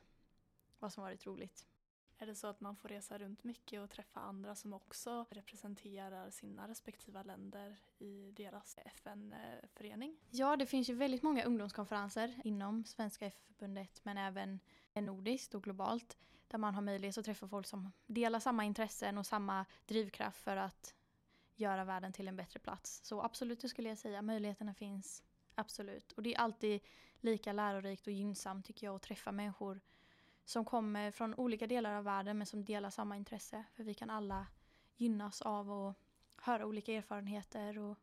vad 0.79 0.93
som 0.93 1.03
varit 1.03 1.25
roligt. 1.25 1.67
Är 2.17 2.25
det 2.25 2.35
så 2.35 2.47
att 2.47 2.61
man 2.61 2.75
får 2.75 2.89
resa 2.89 3.17
runt 3.17 3.43
mycket 3.43 3.81
och 3.81 3.89
träffa 3.89 4.19
andra 4.19 4.55
som 4.55 4.73
också 4.73 5.25
representerar 5.29 6.29
sina 6.29 6.67
respektiva 6.67 7.23
länder 7.23 7.77
i 7.97 8.31
deras 8.31 8.77
FN-förening? 8.77 10.17
Ja, 10.29 10.55
det 10.55 10.65
finns 10.65 10.89
ju 10.89 10.93
väldigt 10.93 11.23
många 11.23 11.43
ungdomskonferenser 11.43 12.41
inom 12.43 12.85
Svenska 12.85 13.25
FN-förbundet 13.25 14.05
men 14.05 14.17
även 14.17 14.59
nordiskt 14.93 15.55
och 15.55 15.63
globalt 15.63 16.17
där 16.47 16.57
man 16.57 16.75
har 16.75 16.81
möjlighet 16.81 17.17
att 17.17 17.25
träffa 17.25 17.47
folk 17.47 17.67
som 17.67 17.91
delar 18.05 18.39
samma 18.39 18.63
intressen 18.63 19.17
och 19.17 19.25
samma 19.25 19.65
drivkraft 19.85 20.37
för 20.37 20.57
att 20.57 20.95
göra 21.55 21.83
världen 21.83 22.13
till 22.13 22.27
en 22.27 22.35
bättre 22.35 22.59
plats. 22.59 22.99
Så 23.03 23.21
absolut, 23.21 23.61
det 23.61 23.69
skulle 23.69 23.89
jag 23.89 23.97
säga. 23.97 24.21
Möjligheterna 24.21 24.73
finns 24.73 25.23
absolut. 25.55 26.11
Och 26.11 26.23
det 26.23 26.33
är 26.33 26.39
alltid 26.39 26.81
lika 27.19 27.53
lärorikt 27.53 28.07
och 28.07 28.13
gynnsamt 28.13 28.65
tycker 28.65 28.87
jag 28.87 28.95
att 28.95 29.01
träffa 29.01 29.31
människor 29.31 29.81
som 30.45 30.65
kommer 30.65 31.11
från 31.11 31.35
olika 31.35 31.67
delar 31.67 31.93
av 31.93 32.03
världen 32.03 32.37
men 32.37 32.47
som 32.47 32.65
delar 32.65 32.89
samma 32.89 33.17
intresse. 33.17 33.63
För 33.73 33.83
vi 33.83 33.93
kan 33.93 34.09
alla 34.09 34.47
gynnas 34.95 35.41
av 35.41 35.71
att 35.71 35.97
höra 36.37 36.65
olika 36.65 36.93
erfarenheter 36.93 37.79
och 37.79 37.97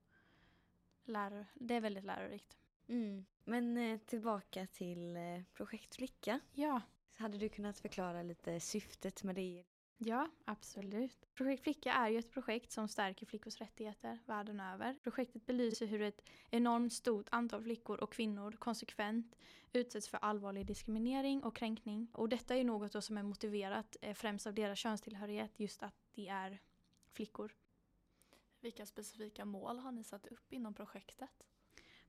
lära. 1.04 1.46
Det 1.54 1.74
är 1.74 1.80
väldigt 1.80 2.04
lärorikt. 2.04 2.56
Mm. 2.88 3.24
Men 3.44 3.76
eh, 3.76 3.98
tillbaka 3.98 4.66
till 4.66 5.16
eh, 5.16 5.42
projekt 5.52 5.94
Flicka. 5.94 6.40
Ja, 6.52 6.80
Så 7.10 7.22
hade 7.22 7.38
du 7.38 7.48
kunnat 7.48 7.78
förklara 7.78 8.22
lite 8.22 8.60
syftet 8.60 9.22
med 9.22 9.34
det? 9.34 9.64
Ja, 10.02 10.28
absolut. 10.44 11.34
Projekt 11.34 11.62
Flicka 11.62 11.92
är 11.92 12.08
ju 12.08 12.18
ett 12.18 12.30
projekt 12.30 12.72
som 12.72 12.88
stärker 12.88 13.26
flickors 13.26 13.60
rättigheter 13.60 14.18
världen 14.26 14.60
över. 14.60 14.98
Projektet 15.02 15.46
belyser 15.46 15.86
hur 15.86 16.02
ett 16.02 16.22
enormt 16.50 16.92
stort 16.92 17.26
antal 17.30 17.62
flickor 17.62 18.00
och 18.00 18.12
kvinnor 18.12 18.52
konsekvent 18.52 19.36
utsätts 19.72 20.08
för 20.08 20.18
allvarlig 20.18 20.66
diskriminering 20.66 21.42
och 21.42 21.56
kränkning. 21.56 22.08
Och 22.12 22.28
detta 22.28 22.54
är 22.54 22.58
ju 22.58 22.64
något 22.64 22.92
då 22.92 23.00
som 23.00 23.18
är 23.18 23.22
motiverat 23.22 23.96
eh, 24.00 24.14
främst 24.14 24.46
av 24.46 24.54
deras 24.54 24.78
könstillhörighet, 24.78 25.60
just 25.60 25.82
att 25.82 25.94
de 26.14 26.28
är 26.28 26.58
flickor. 27.12 27.54
Vilka 28.60 28.86
specifika 28.86 29.44
mål 29.44 29.78
har 29.78 29.92
ni 29.92 30.04
satt 30.04 30.26
upp 30.26 30.52
inom 30.52 30.74
projektet? 30.74 31.49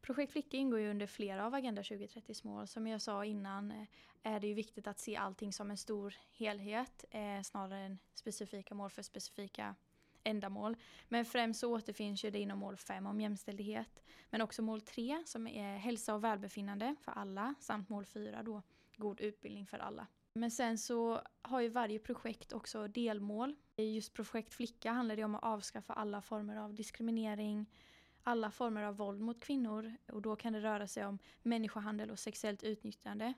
Projekt 0.02 0.32
Flicka 0.32 0.58
ingår 0.58 0.80
ju 0.80 0.90
under 0.90 1.08
flera 1.08 1.46
av 1.46 1.54
Agenda 1.54 1.82
2030s 1.82 2.46
mål. 2.46 2.68
Som 2.68 2.88
jag 2.88 3.02
sa 3.02 3.26
innan 3.26 3.72
eh, 3.72 3.88
är 4.24 4.40
det 4.40 4.48
ju 4.48 4.54
viktigt 4.54 4.88
att 4.88 5.00
se 5.00 5.16
allting 5.16 5.54
som 5.54 5.72
en 5.72 5.78
stor 5.78 6.16
helhet 6.32 7.06
eh, 7.12 7.42
snarare 7.44 7.80
än 7.80 8.00
specifika 8.14 8.76
mål 8.76 8.90
för 8.90 9.02
specifika 9.02 9.76
ändamål. 10.24 10.78
Men 11.10 11.26
främst 11.26 11.60
så 11.60 11.76
återfinns 11.76 12.26
ju 12.26 12.32
det 12.32 12.40
inom 12.40 12.60
mål 12.60 12.78
5 12.78 13.06
om 13.06 13.22
jämställdhet. 13.22 14.04
Men 14.30 14.42
också 14.42 14.62
mål 14.62 14.82
3 14.82 15.24
som 15.26 15.48
är 15.48 15.78
hälsa 15.78 16.16
och 16.16 16.24
välbefinnande 16.24 16.96
för 17.02 17.12
alla 17.12 17.56
samt 17.60 17.90
mål 17.90 18.06
4 18.06 18.44
då 18.44 18.62
god 18.96 19.22
utbildning 19.22 19.68
för 19.68 19.78
alla. 19.78 20.08
Men 20.34 20.52
sen 20.52 20.78
så 20.78 21.22
har 21.42 21.62
ju 21.62 21.70
varje 21.70 22.00
projekt 22.00 22.54
också 22.54 22.88
delmål. 22.88 23.56
I 23.76 23.96
just 23.96 24.14
projekt 24.14 24.54
Flicka 24.54 24.92
handlar 24.92 25.16
det 25.16 25.24
om 25.24 25.36
att 25.36 25.44
avskaffa 25.44 25.94
alla 25.94 26.22
former 26.22 26.56
av 26.56 26.74
diskriminering, 26.74 27.66
alla 28.24 28.52
former 28.52 28.84
av 28.84 28.96
våld 28.96 29.22
mot 29.22 29.40
kvinnor 29.40 29.98
och 30.12 30.22
då 30.22 30.36
kan 30.36 30.54
det 30.54 30.60
röra 30.60 30.88
sig 30.88 31.06
om 31.06 31.20
människohandel 31.42 32.12
och 32.12 32.20
sexuellt 32.20 32.64
utnyttjande. 32.64 33.34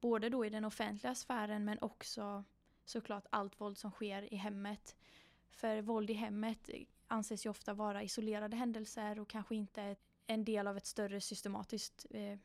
Både 0.00 0.28
då 0.28 0.46
i 0.46 0.50
den 0.50 0.64
offentliga 0.64 1.14
sfären 1.14 1.64
men 1.64 1.78
också 1.80 2.44
såklart 2.84 3.26
allt 3.30 3.60
våld 3.60 3.78
som 3.78 3.90
sker 3.90 4.34
i 4.34 4.36
hemmet. 4.36 4.96
För 5.50 5.82
våld 5.82 6.10
i 6.10 6.12
hemmet 6.12 6.70
anses 7.06 7.46
ju 7.46 7.50
ofta 7.50 7.74
vara 7.74 8.02
isolerade 8.02 8.56
händelser 8.56 9.18
och 9.20 9.28
kanske 9.28 9.54
inte 9.54 9.96
en 10.26 10.44
del 10.44 10.66
av 10.66 10.76
ett 10.76 10.86
större 10.86 11.20
systematiskt 11.20 12.06
eh, 12.10 12.38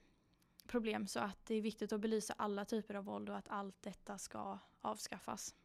problem. 0.67 1.07
Så 1.07 1.19
att 1.19 1.45
det 1.45 1.55
är 1.55 1.61
viktigt 1.61 1.93
att 1.93 2.01
belysa 2.01 2.33
alla 2.37 2.65
typer 2.65 2.93
av 2.93 3.05
våld 3.05 3.29
och 3.29 3.37
att 3.37 3.49
allt 3.49 3.81
detta 3.81 4.17
ska 4.17 4.59
avskaffas. 4.81 5.55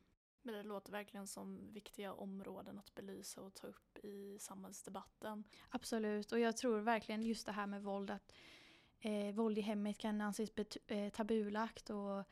Men 0.43 0.55
det 0.55 0.63
låter 0.63 0.93
verkligen 0.93 1.27
som 1.27 1.73
viktiga 1.73 2.13
områden 2.13 2.79
att 2.79 2.95
belysa 2.95 3.41
och 3.41 3.55
ta 3.55 3.67
upp 3.67 3.99
i 4.05 4.39
samhällsdebatten. 4.39 5.45
Absolut, 5.69 6.33
och 6.33 6.39
jag 6.39 6.57
tror 6.57 6.81
verkligen 6.81 7.23
just 7.23 7.47
det 7.47 7.53
här 7.53 7.67
med 7.67 7.83
våld, 7.83 8.11
att 8.11 8.33
eh, 8.99 9.35
våld 9.35 9.59
i 9.59 9.61
hemmet 9.61 9.99
kan 9.99 10.21
anses 10.21 10.51
eh, 10.87 11.11
tabulagt 11.11 11.91
och 11.91 12.25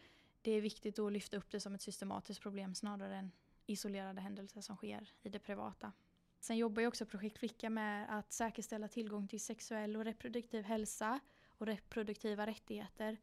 det 0.43 0.53
är 0.53 0.61
viktigt 0.61 0.99
att 0.99 1.13
lyfta 1.13 1.37
upp 1.37 1.51
det 1.51 1.61
som 1.61 1.75
ett 1.75 1.83
systematiskt 1.83 2.41
problem 2.41 2.75
snarare 2.75 3.17
än 3.17 3.33
isolerade 3.67 4.21
händelser 4.21 4.61
som 4.61 4.77
sker 4.77 5.13
i 5.23 5.29
det 5.29 5.39
privata. 5.39 5.93
Sen 6.41 6.57
jobbar 6.57 6.83
ju 6.83 6.89
också 6.89 7.07
Projekt 7.07 7.39
Flicka 7.39 7.71
med 7.71 8.19
att 8.19 8.33
säkerställa 8.33 8.89
tillgång 8.89 9.29
till 9.29 9.41
sexuell 9.41 9.97
och 9.97 10.05
reproduktiv 10.05 10.65
hälsa 10.65 11.21
och 11.59 11.67
reproduktiva 11.67 12.47
rättigheter. 12.47 13.17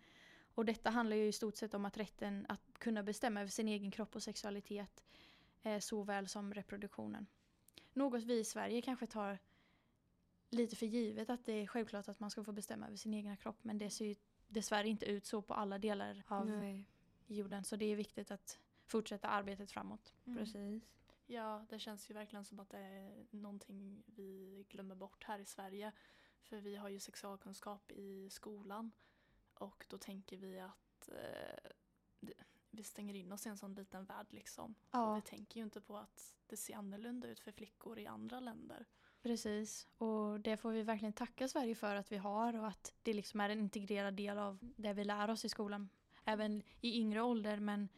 Och 0.56 0.66
detta 0.66 0.90
handlar 0.90 1.18
ju 1.18 1.28
i 1.28 1.32
stort 1.32 1.56
sett 1.56 1.74
om 1.74 1.86
att 1.86 1.98
rätten 1.98 2.46
att 2.50 2.67
kunna 2.78 3.04
bestämma 3.04 3.42
över 3.42 3.50
sin 3.50 3.68
egen 3.68 3.92
kropp 3.92 4.16
och 4.16 4.24
sexualitet 4.24 5.04
eh, 5.62 5.80
såväl 5.80 6.28
som 6.28 6.54
reproduktionen. 6.54 7.28
Något 7.94 8.24
vi 8.24 8.40
i 8.40 8.44
Sverige 8.44 8.82
kanske 8.82 9.08
tar 9.08 9.40
lite 10.50 10.76
för 10.76 10.86
givet 10.86 11.30
att 11.30 11.46
det 11.46 11.54
är 11.54 11.68
självklart 11.68 12.08
att 12.08 12.20
man 12.20 12.32
ska 12.32 12.44
få 12.44 12.52
bestämma 12.52 12.88
över 12.88 12.98
sin 12.98 13.14
egen 13.14 13.38
kropp 13.38 13.58
men 13.62 13.78
det 13.78 13.90
ser 13.90 14.06
ju 14.06 14.16
dessvärre 14.48 14.88
inte 14.88 15.06
ut 15.06 15.26
så 15.26 15.42
på 15.42 15.54
alla 15.54 15.78
delar 15.80 16.24
av 16.28 16.48
Nej. 16.48 16.86
jorden 17.28 17.64
så 17.64 17.76
det 17.76 17.86
är 17.86 17.96
viktigt 17.96 18.32
att 18.32 18.60
fortsätta 18.86 19.28
arbetet 19.28 19.72
framåt. 19.72 20.14
Mm. 20.26 20.38
Precis. 20.38 20.84
Ja, 21.26 21.66
det 21.70 21.80
känns 21.80 22.10
ju 22.10 22.14
verkligen 22.14 22.46
som 22.46 22.60
att 22.60 22.70
det 22.70 22.78
är 22.78 23.26
någonting 23.30 24.04
vi 24.06 24.66
glömmer 24.70 24.96
bort 24.96 25.24
här 25.24 25.40
i 25.40 25.46
Sverige. 25.46 25.92
För 26.42 26.58
vi 26.58 26.76
har 26.76 26.90
ju 26.90 27.00
sexualkunskap 27.00 27.92
i 27.92 28.30
skolan 28.30 28.92
och 29.54 29.86
då 29.90 29.98
tänker 29.98 30.38
vi 30.38 30.60
att 30.60 31.10
eh, 31.10 31.72
vi 32.72 32.84
stänger 32.84 33.14
in 33.14 33.32
oss 33.32 33.46
i 33.46 33.50
en 33.50 33.58
sån 33.58 33.74
liten 33.74 34.06
värld 34.06 34.28
liksom. 34.30 34.76
Ja. 34.92 35.12
Och 35.12 35.18
vi 35.18 35.22
tänker 35.22 35.60
ju 35.60 35.64
inte 35.64 35.82
på 35.82 35.98
att 35.98 36.36
det 36.48 36.58
ser 36.58 36.76
annorlunda 36.76 37.28
ut 37.28 37.40
för 37.40 37.52
flickor 37.52 38.00
i 38.00 38.08
andra 38.08 38.40
länder. 38.40 38.86
Precis, 39.22 39.88
och 39.98 40.40
det 40.40 40.58
får 40.58 40.72
vi 40.72 40.84
verkligen 40.84 41.14
tacka 41.14 41.48
Sverige 41.48 41.76
för 41.76 41.96
att 41.96 42.12
vi 42.12 42.18
har 42.18 42.56
och 42.56 42.68
att 42.68 42.94
det 43.04 43.14
liksom 43.14 43.42
är 43.42 43.50
en 43.50 43.60
integrerad 43.60 44.14
del 44.14 44.38
av 44.38 44.58
det 44.76 44.94
vi 44.94 45.04
lär 45.04 45.30
oss 45.30 45.46
i 45.46 45.50
skolan. 45.50 45.90
Även 46.26 46.64
i 46.82 47.00
yngre 47.00 47.22
ålder 47.22 47.60
men 47.60 47.90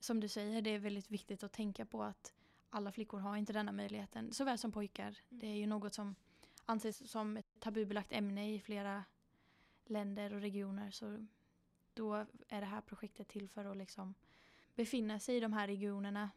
som 0.00 0.20
du 0.20 0.28
säger 0.28 0.62
det 0.62 0.70
är 0.70 0.78
väldigt 0.78 1.10
viktigt 1.10 1.42
att 1.42 1.52
tänka 1.52 1.86
på 1.86 2.02
att 2.02 2.34
alla 2.70 2.92
flickor 2.92 3.18
har 3.18 3.36
inte 3.36 3.52
denna 3.52 3.72
möjligheten, 3.72 4.32
såväl 4.32 4.58
som 4.58 4.72
pojkar. 4.72 5.04
Mm. 5.04 5.40
Det 5.40 5.46
är 5.46 5.56
ju 5.56 5.66
något 5.66 5.94
som 5.94 6.14
anses 6.66 7.10
som 7.10 7.36
ett 7.36 7.60
tabubelagt 7.60 8.12
ämne 8.12 8.54
i 8.54 8.60
flera 8.60 9.04
länder 9.86 10.34
och 10.34 10.40
regioner. 10.40 10.90
Så 10.90 11.26
då 12.00 12.14
är 12.48 12.60
det 12.60 12.66
här 12.66 12.80
projektet 12.80 13.28
till 13.28 13.48
för 13.48 13.64
att 13.64 13.76
liksom 13.76 14.14
befinna 14.74 15.18
sig 15.18 15.36
i 15.36 15.40
de 15.40 15.52
här 15.52 15.66
regionerna. 15.66 16.30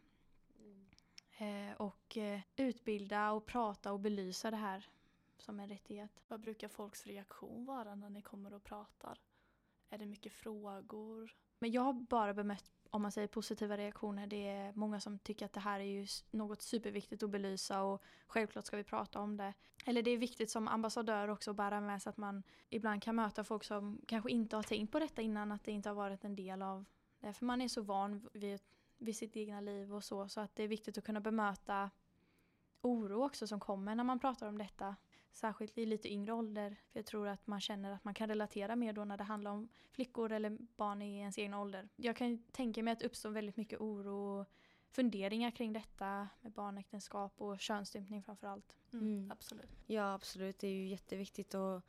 Mm. 0.60 1.70
Eh, 1.70 1.76
och 1.76 2.18
eh, 2.18 2.42
utbilda 2.56 3.32
och 3.32 3.46
prata 3.46 3.92
och 3.92 4.00
belysa 4.00 4.52
det 4.52 4.58
här 4.58 4.90
som 5.38 5.60
en 5.60 5.70
rättighet. 5.70 6.24
Vad 6.28 6.40
brukar 6.40 6.68
folks 6.68 7.08
reaktion 7.08 7.66
vara 7.66 7.96
när 7.96 8.10
ni 8.10 8.22
kommer 8.22 8.54
och 8.54 8.64
pratar? 8.64 9.20
Är 9.90 9.98
det 9.98 10.06
mycket 10.06 10.34
frågor? 10.34 11.36
Men 11.60 11.72
jag 11.72 11.82
har 11.82 11.94
bara 11.94 12.34
bemött 12.34 12.83
om 12.94 13.02
man 13.02 13.12
säger 13.12 13.28
positiva 13.28 13.78
reaktioner, 13.78 14.28
det 14.28 14.48
är 14.48 14.74
många 14.74 15.00
som 15.00 15.20
tycker 15.20 15.46
att 15.46 15.54
det 15.54 15.60
här 15.60 15.80
är 15.80 15.84
ju 15.84 16.08
något 16.32 16.62
superviktigt 16.62 17.24
att 17.24 17.30
belysa 17.30 17.82
och 17.82 18.04
självklart 18.28 18.66
ska 18.66 18.78
vi 18.78 18.84
prata 18.84 19.20
om 19.20 19.38
det. 19.38 19.54
Eller 19.86 20.02
det 20.02 20.12
är 20.12 20.18
viktigt 20.18 20.52
som 20.52 20.68
ambassadör 20.68 21.28
också 21.28 21.52
att 21.52 21.58
bära 21.58 21.82
med 21.82 22.02
sig 22.02 22.10
att 22.10 22.18
man 22.18 22.44
ibland 22.70 23.04
kan 23.04 23.16
möta 23.16 23.44
folk 23.44 23.64
som 23.64 24.02
kanske 24.08 24.32
inte 24.32 24.56
har 24.56 24.64
tänkt 24.64 24.92
på 24.92 25.00
detta 25.00 25.22
innan, 25.22 25.52
att 25.52 25.64
det 25.64 25.72
inte 25.72 25.90
har 25.90 25.96
varit 25.96 26.24
en 26.24 26.36
del 26.36 26.62
av 26.62 26.86
det. 27.20 27.34
För 27.34 27.46
man 27.46 27.62
är 27.62 27.68
så 27.68 27.82
van 27.82 28.30
vid, 28.34 28.62
vid 28.98 29.16
sitt 29.16 29.38
egna 29.38 29.62
liv 29.62 29.94
och 29.94 30.04
så, 30.04 30.28
så 30.28 30.42
att 30.42 30.56
det 30.56 30.64
är 30.64 30.68
viktigt 30.68 30.98
att 30.98 31.04
kunna 31.04 31.22
bemöta 31.22 31.90
oro 32.82 33.24
också 33.26 33.48
som 33.48 33.60
kommer 33.60 33.96
när 33.96 34.04
man 34.04 34.20
pratar 34.20 34.48
om 34.48 34.58
detta. 34.58 34.96
Särskilt 35.34 35.78
i 35.78 35.86
lite 35.86 36.14
yngre 36.14 36.34
ålder. 36.34 36.70
För 36.92 37.00
jag 37.00 37.06
tror 37.06 37.28
att 37.28 37.48
man 37.48 37.62
känner 37.62 37.92
att 37.92 38.04
man 38.04 38.14
kan 38.14 38.28
relatera 38.28 38.76
mer 38.76 38.94
då 38.94 39.06
när 39.06 39.18
det 39.18 39.24
handlar 39.24 39.52
om 39.52 39.70
flickor 39.92 40.32
eller 40.32 40.58
barn 40.78 41.02
i 41.02 41.18
ens 41.20 41.38
egen 41.38 41.54
ålder. 41.54 41.90
Jag 41.96 42.16
kan 42.16 42.44
tänka 42.52 42.84
mig 42.84 42.92
att 42.92 43.00
det 43.00 43.06
uppstår 43.06 43.30
väldigt 43.30 43.58
mycket 43.58 43.80
oro 43.82 44.40
och 44.40 44.48
funderingar 44.92 45.52
kring 45.52 45.74
detta 45.74 46.30
med 46.42 46.52
barnäktenskap 46.52 47.42
och 47.42 47.60
könsstympning 47.60 48.24
framförallt. 48.24 48.78
Mm, 48.94 49.06
mm. 49.08 49.32
Absolut. 49.32 49.84
Ja 49.88 50.14
absolut, 50.14 50.60
det 50.60 50.68
är 50.68 50.72
ju 50.72 50.88
jätteviktigt 50.88 51.54
och 51.54 51.82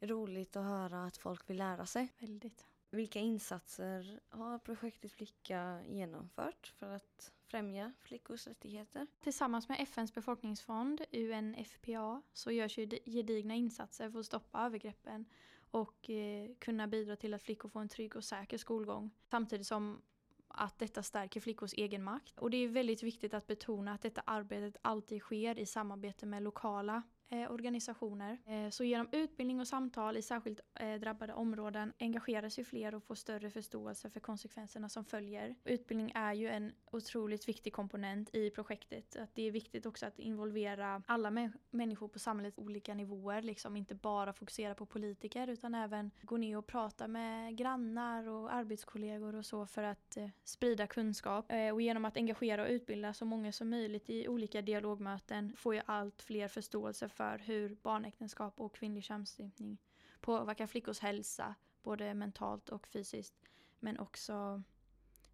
roligt 0.00 0.56
att 0.56 0.64
höra 0.64 1.04
att 1.04 1.16
folk 1.16 1.50
vill 1.50 1.56
lära 1.56 1.86
sig. 1.86 2.08
Väldigt. 2.18 2.66
Vilka 2.90 3.18
insatser 3.18 4.20
har 4.28 4.58
projektet 4.58 5.12
Flicka 5.12 5.80
genomfört 5.88 6.72
för 6.76 6.90
att 6.90 7.32
främja 7.52 7.92
flickors 8.00 8.46
rättigheter? 8.46 9.06
Tillsammans 9.20 9.68
med 9.68 9.80
FNs 9.80 10.14
befolkningsfond, 10.14 11.00
UNFPA, 11.12 12.22
så 12.32 12.50
görs 12.50 12.78
ju 12.78 12.88
gedigna 13.04 13.54
insatser 13.54 14.10
för 14.10 14.20
att 14.20 14.26
stoppa 14.26 14.60
övergreppen 14.60 15.24
och 15.70 16.10
eh, 16.10 16.50
kunna 16.58 16.86
bidra 16.86 17.16
till 17.16 17.34
att 17.34 17.42
flickor 17.42 17.68
får 17.68 17.80
en 17.80 17.88
trygg 17.88 18.16
och 18.16 18.24
säker 18.24 18.58
skolgång. 18.58 19.10
Samtidigt 19.30 19.66
som 19.66 20.02
att 20.48 20.78
detta 20.78 21.02
stärker 21.02 21.40
flickors 21.40 21.74
egenmakt. 21.74 22.38
Och 22.38 22.50
det 22.50 22.56
är 22.56 22.68
väldigt 22.68 23.02
viktigt 23.02 23.34
att 23.34 23.46
betona 23.46 23.92
att 23.92 24.02
detta 24.02 24.22
arbetet 24.26 24.76
alltid 24.82 25.20
sker 25.20 25.58
i 25.58 25.66
samarbete 25.66 26.26
med 26.26 26.42
lokala 26.42 27.02
Eh, 27.32 27.52
organisationer. 27.52 28.38
Eh, 28.46 28.70
så 28.70 28.84
genom 28.84 29.08
utbildning 29.12 29.60
och 29.60 29.68
samtal 29.68 30.16
i 30.16 30.22
särskilt 30.22 30.60
eh, 30.74 30.94
drabbade 30.94 31.34
områden 31.34 31.92
engageras 31.98 32.58
ju 32.58 32.64
fler 32.64 32.94
och 32.94 33.02
får 33.02 33.14
större 33.14 33.50
förståelse 33.50 34.10
för 34.10 34.20
konsekvenserna 34.20 34.88
som 34.88 35.04
följer. 35.04 35.54
Utbildning 35.64 36.12
är 36.14 36.32
ju 36.32 36.48
en 36.48 36.72
otroligt 36.90 37.48
viktig 37.48 37.72
komponent 37.72 38.34
i 38.34 38.50
projektet. 38.50 39.16
Att 39.16 39.34
det 39.34 39.42
är 39.42 39.50
viktigt 39.50 39.86
också 39.86 40.06
att 40.06 40.18
involvera 40.18 41.02
alla 41.06 41.30
mä 41.30 41.52
människor 41.70 42.08
på 42.08 42.18
samhällets 42.18 42.58
olika 42.58 42.94
nivåer, 42.94 43.42
liksom 43.42 43.76
inte 43.76 43.94
bara 43.94 44.32
fokusera 44.32 44.74
på 44.74 44.86
politiker 44.86 45.48
utan 45.48 45.74
även 45.74 46.10
gå 46.22 46.36
ner 46.36 46.58
och 46.58 46.66
prata 46.66 47.08
med 47.08 47.56
grannar 47.56 48.28
och 48.28 48.52
arbetskollegor 48.54 49.34
och 49.34 49.46
så 49.46 49.66
för 49.66 49.82
att 49.82 50.18
sprida 50.44 50.86
kunskap. 50.86 51.52
Och 51.72 51.82
genom 51.82 52.04
att 52.04 52.16
engagera 52.16 52.62
och 52.62 52.68
utbilda 52.68 53.14
så 53.14 53.24
många 53.24 53.52
som 53.52 53.70
möjligt 53.70 54.10
i 54.10 54.28
olika 54.28 54.62
dialogmöten 54.62 55.52
får 55.56 55.74
ju 55.74 55.80
allt 55.86 56.22
fler 56.22 56.48
förståelse 56.48 57.08
för 57.08 57.21
för 57.22 57.38
hur 57.38 57.74
barnäktenskap 57.82 58.60
och 58.60 58.74
kvinnlig 58.74 59.04
könsstympning 59.04 59.78
påverkar 60.20 60.66
flickors 60.66 61.00
hälsa, 61.00 61.54
både 61.82 62.14
mentalt 62.14 62.68
och 62.68 62.86
fysiskt. 62.86 63.34
Men 63.80 63.98
också 63.98 64.62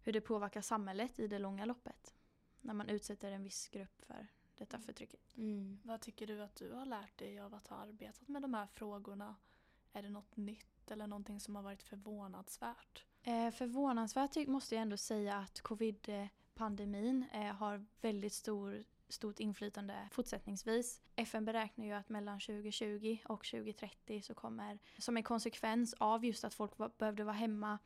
hur 0.03 0.13
det 0.13 0.21
påverkar 0.21 0.61
samhället 0.61 1.19
i 1.19 1.27
det 1.27 1.39
långa 1.39 1.65
loppet. 1.65 2.15
När 2.61 2.73
man 2.73 2.89
utsätter 2.89 3.31
en 3.31 3.43
viss 3.43 3.69
grupp 3.69 4.05
för 4.05 4.27
detta 4.55 4.77
mm. 4.77 4.85
förtrycket. 4.85 5.37
Mm. 5.37 5.79
Vad 5.83 6.01
tycker 6.01 6.27
du 6.27 6.41
att 6.41 6.55
du 6.55 6.71
har 6.71 6.85
lärt 6.85 7.17
dig 7.17 7.39
av 7.39 7.53
att 7.53 7.67
ha 7.67 7.77
arbetat 7.77 8.27
med 8.27 8.41
de 8.41 8.53
här 8.53 8.67
frågorna? 8.67 9.35
Är 9.93 10.01
det 10.03 10.09
något 10.09 10.37
nytt 10.37 10.91
eller 10.91 11.07
någonting 11.07 11.39
som 11.39 11.55
har 11.55 11.63
varit 11.63 11.83
förvånansvärt? 11.83 13.05
Eh, 13.23 13.51
förvånansvärt 13.51 14.47
måste 14.47 14.75
jag 14.75 14.81
ändå 14.81 14.97
säga 14.97 15.37
att 15.37 15.61
covid-pandemin 15.61 17.25
eh, 17.33 17.53
har 17.55 17.85
väldigt 18.01 18.33
stor 18.33 18.83
stort 19.09 19.39
inflytande 19.39 20.09
fortsättningsvis. 20.11 21.01
FN 21.15 21.45
beräknar 21.45 21.85
ju 21.85 21.91
att 21.91 22.09
mellan 22.09 22.39
2020 22.39 23.17
och 23.25 23.45
2030 23.45 24.21
så 24.21 24.33
kommer, 24.33 24.79
som 24.97 25.17
en 25.17 25.23
konsekvens 25.23 25.95
av 25.97 26.25
just 26.25 26.43
att 26.43 26.53
folk 26.53 26.77
var, 26.77 26.91
behövde 26.97 27.23
vara 27.23 27.35
hemma 27.35 27.79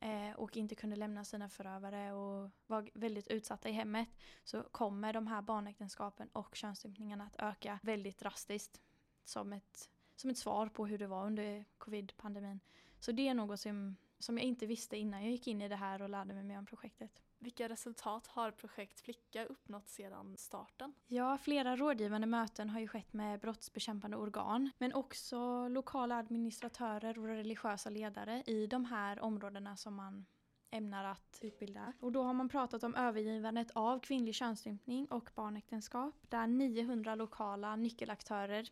eh, 0.00 0.32
och 0.36 0.56
inte 0.56 0.74
kunde 0.74 0.96
lämna 0.96 1.24
sina 1.24 1.48
förövare 1.48 2.12
och 2.12 2.50
var 2.66 2.90
väldigt 2.94 3.28
utsatta 3.28 3.68
i 3.68 3.72
hemmet 3.72 4.08
så 4.44 4.62
kommer 4.62 5.12
de 5.12 5.26
här 5.26 5.42
barnäktenskapen 5.42 6.28
och 6.32 6.54
könsstympningarna 6.54 7.24
att 7.24 7.36
öka 7.38 7.78
väldigt 7.82 8.18
drastiskt 8.18 8.80
som 9.24 9.52
ett 9.52 9.90
som 10.20 10.30
ett 10.30 10.38
svar 10.38 10.68
på 10.68 10.86
hur 10.86 10.98
det 10.98 11.06
var 11.06 11.26
under 11.26 11.64
covid-pandemin. 11.78 12.60
Så 13.00 13.12
det 13.12 13.28
är 13.28 13.34
något 13.34 13.60
som, 13.60 13.96
som 14.18 14.38
jag 14.38 14.46
inte 14.46 14.66
visste 14.66 14.96
innan 14.96 15.22
jag 15.22 15.30
gick 15.30 15.46
in 15.46 15.62
i 15.62 15.68
det 15.68 15.76
här 15.76 16.02
och 16.02 16.08
lärde 16.08 16.34
mig 16.34 16.42
mer 16.42 16.58
om 16.58 16.66
projektet. 16.66 17.22
Vilka 17.40 17.68
resultat 17.68 18.26
har 18.26 18.50
projekt 18.50 19.00
Flicka 19.00 19.44
uppnått 19.44 19.88
sedan 19.88 20.36
starten? 20.36 20.94
Ja, 21.06 21.38
flera 21.38 21.76
rådgivande 21.76 22.26
möten 22.26 22.70
har 22.70 22.80
ju 22.80 22.88
skett 22.88 23.12
med 23.12 23.40
brottsbekämpande 23.40 24.16
organ, 24.16 24.70
men 24.78 24.94
också 24.94 25.68
lokala 25.68 26.16
administratörer 26.16 27.18
och 27.18 27.26
religiösa 27.26 27.90
ledare 27.90 28.42
i 28.46 28.66
de 28.66 28.84
här 28.84 29.20
områdena 29.20 29.76
som 29.76 29.94
man 29.94 30.26
ämnar 30.70 31.04
att 31.04 31.38
utbilda. 31.42 31.92
Och 32.00 32.12
då 32.12 32.22
har 32.22 32.32
man 32.32 32.48
pratat 32.48 32.82
om 32.82 32.94
övergivandet 32.94 33.70
av 33.70 34.00
kvinnlig 34.00 34.34
könsstympning 34.34 35.06
och 35.06 35.30
barnäktenskap 35.34 36.14
där 36.28 36.46
900 36.46 37.14
lokala 37.14 37.76
nyckelaktörer 37.76 38.68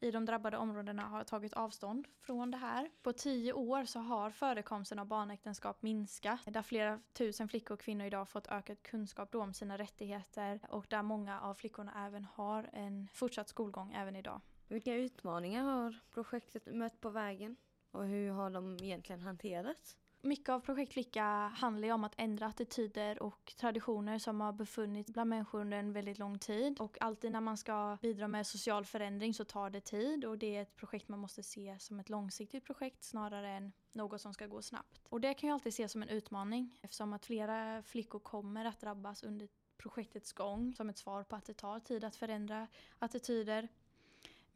i 0.00 0.10
de 0.10 0.24
drabbade 0.24 0.56
områdena 0.56 1.02
har 1.02 1.24
tagit 1.24 1.52
avstånd 1.52 2.06
från 2.20 2.50
det 2.50 2.56
här. 2.56 2.90
På 3.02 3.12
tio 3.12 3.52
år 3.52 3.84
så 3.84 3.98
har 4.00 4.30
förekomsten 4.30 4.98
av 4.98 5.06
barnäktenskap 5.06 5.82
minskat 5.82 6.40
där 6.46 6.62
flera 6.62 7.00
tusen 7.12 7.48
flickor 7.48 7.74
och 7.74 7.80
kvinnor 7.80 8.06
idag 8.06 8.28
fått 8.28 8.46
ökad 8.46 8.82
kunskap 8.82 9.32
då 9.32 9.42
om 9.42 9.54
sina 9.54 9.78
rättigheter 9.78 10.60
och 10.68 10.86
där 10.88 11.02
många 11.02 11.40
av 11.40 11.54
flickorna 11.54 12.06
även 12.06 12.24
har 12.24 12.70
en 12.72 13.08
fortsatt 13.12 13.48
skolgång 13.48 13.92
även 13.92 14.16
idag. 14.16 14.40
Vilka 14.68 14.94
utmaningar 14.94 15.62
har 15.64 16.00
projektet 16.10 16.74
mött 16.74 17.00
på 17.00 17.10
vägen 17.10 17.56
och 17.90 18.06
hur 18.06 18.30
har 18.30 18.50
de 18.50 18.78
egentligen 18.82 19.20
hanterats? 19.20 19.96
Mycket 20.26 20.48
av 20.48 20.60
Projekt 20.60 20.92
Flicka 20.92 21.24
handlar 21.54 21.88
ju 21.88 21.94
om 21.94 22.04
att 22.04 22.14
ändra 22.16 22.46
attityder 22.46 23.22
och 23.22 23.54
traditioner 23.56 24.18
som 24.18 24.40
har 24.40 24.52
befunnits 24.52 25.12
bland 25.12 25.30
människor 25.30 25.60
under 25.60 25.78
en 25.78 25.92
väldigt 25.92 26.18
lång 26.18 26.38
tid. 26.38 26.80
Och 26.80 26.96
alltid 27.00 27.32
när 27.32 27.40
man 27.40 27.56
ska 27.56 27.98
bidra 28.02 28.28
med 28.28 28.46
social 28.46 28.84
förändring 28.84 29.34
så 29.34 29.44
tar 29.44 29.70
det 29.70 29.80
tid 29.80 30.24
och 30.24 30.38
det 30.38 30.56
är 30.56 30.62
ett 30.62 30.76
projekt 30.76 31.08
man 31.08 31.18
måste 31.18 31.42
se 31.42 31.76
som 31.78 32.00
ett 32.00 32.08
långsiktigt 32.08 32.64
projekt 32.64 33.04
snarare 33.04 33.50
än 33.50 33.72
något 33.92 34.20
som 34.20 34.34
ska 34.34 34.46
gå 34.46 34.62
snabbt. 34.62 35.00
Och 35.08 35.20
det 35.20 35.34
kan 35.34 35.48
ju 35.48 35.54
alltid 35.54 35.70
ses 35.70 35.92
som 35.92 36.02
en 36.02 36.08
utmaning 36.08 36.78
eftersom 36.82 37.12
att 37.12 37.26
flera 37.26 37.82
flickor 37.82 38.18
kommer 38.18 38.64
att 38.64 38.80
drabbas 38.80 39.22
under 39.22 39.48
projektets 39.76 40.32
gång 40.32 40.74
som 40.74 40.88
ett 40.90 40.98
svar 40.98 41.24
på 41.24 41.36
att 41.36 41.44
det 41.44 41.54
tar 41.54 41.80
tid 41.80 42.04
att 42.04 42.16
förändra 42.16 42.68
attityder 42.98 43.68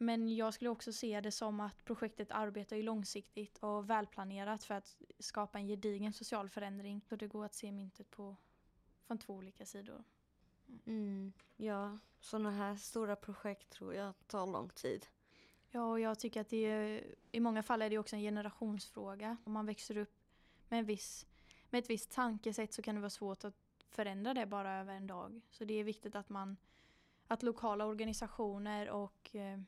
men 0.01 0.35
jag 0.35 0.53
skulle 0.53 0.69
också 0.69 0.93
se 0.93 1.21
det 1.21 1.31
som 1.31 1.59
att 1.59 1.85
projektet 1.85 2.31
arbetar 2.31 2.75
ju 2.75 2.83
långsiktigt 2.83 3.57
och 3.57 3.89
välplanerat 3.89 4.63
för 4.63 4.73
att 4.73 4.97
skapa 5.19 5.59
en 5.59 5.67
gedigen 5.67 6.13
social 6.13 6.49
förändring. 6.49 7.01
Så 7.01 7.15
det 7.15 7.27
går 7.27 7.45
att 7.45 7.53
se 7.53 7.71
myntet 7.71 8.11
på 8.11 8.35
från 9.07 9.17
två 9.17 9.33
olika 9.33 9.65
sidor. 9.65 10.03
Mm, 10.85 11.33
ja, 11.57 11.97
sådana 12.19 12.51
här 12.51 12.75
stora 12.75 13.15
projekt 13.15 13.69
tror 13.69 13.93
jag 13.93 14.13
tar 14.27 14.47
lång 14.47 14.69
tid. 14.69 15.05
Ja, 15.69 15.91
och 15.91 15.99
jag 15.99 16.19
tycker 16.19 16.41
att 16.41 16.49
det 16.49 16.65
är, 16.65 17.15
i 17.31 17.39
många 17.39 17.63
fall 17.63 17.81
är 17.81 17.89
det 17.89 17.97
också 17.97 18.15
en 18.15 18.21
generationsfråga. 18.21 19.37
Om 19.43 19.53
man 19.53 19.65
växer 19.65 19.97
upp 19.97 20.15
med, 20.69 20.79
en 20.79 20.85
viss, 20.85 21.25
med 21.69 21.79
ett 21.79 21.89
visst 21.89 22.11
tankesätt 22.11 22.73
så 22.73 22.81
kan 22.81 22.95
det 22.95 23.01
vara 23.01 23.09
svårt 23.09 23.43
att 23.43 23.55
förändra 23.89 24.33
det 24.33 24.45
bara 24.45 24.79
över 24.79 24.93
en 24.93 25.07
dag. 25.07 25.41
Så 25.51 25.65
det 25.65 25.73
är 25.73 25.83
viktigt 25.83 26.15
att 26.15 26.29
man 26.29 26.57
att 27.27 27.43
lokala 27.43 27.85
organisationer 27.85 28.89
och 28.89 29.35
eh, 29.35 29.59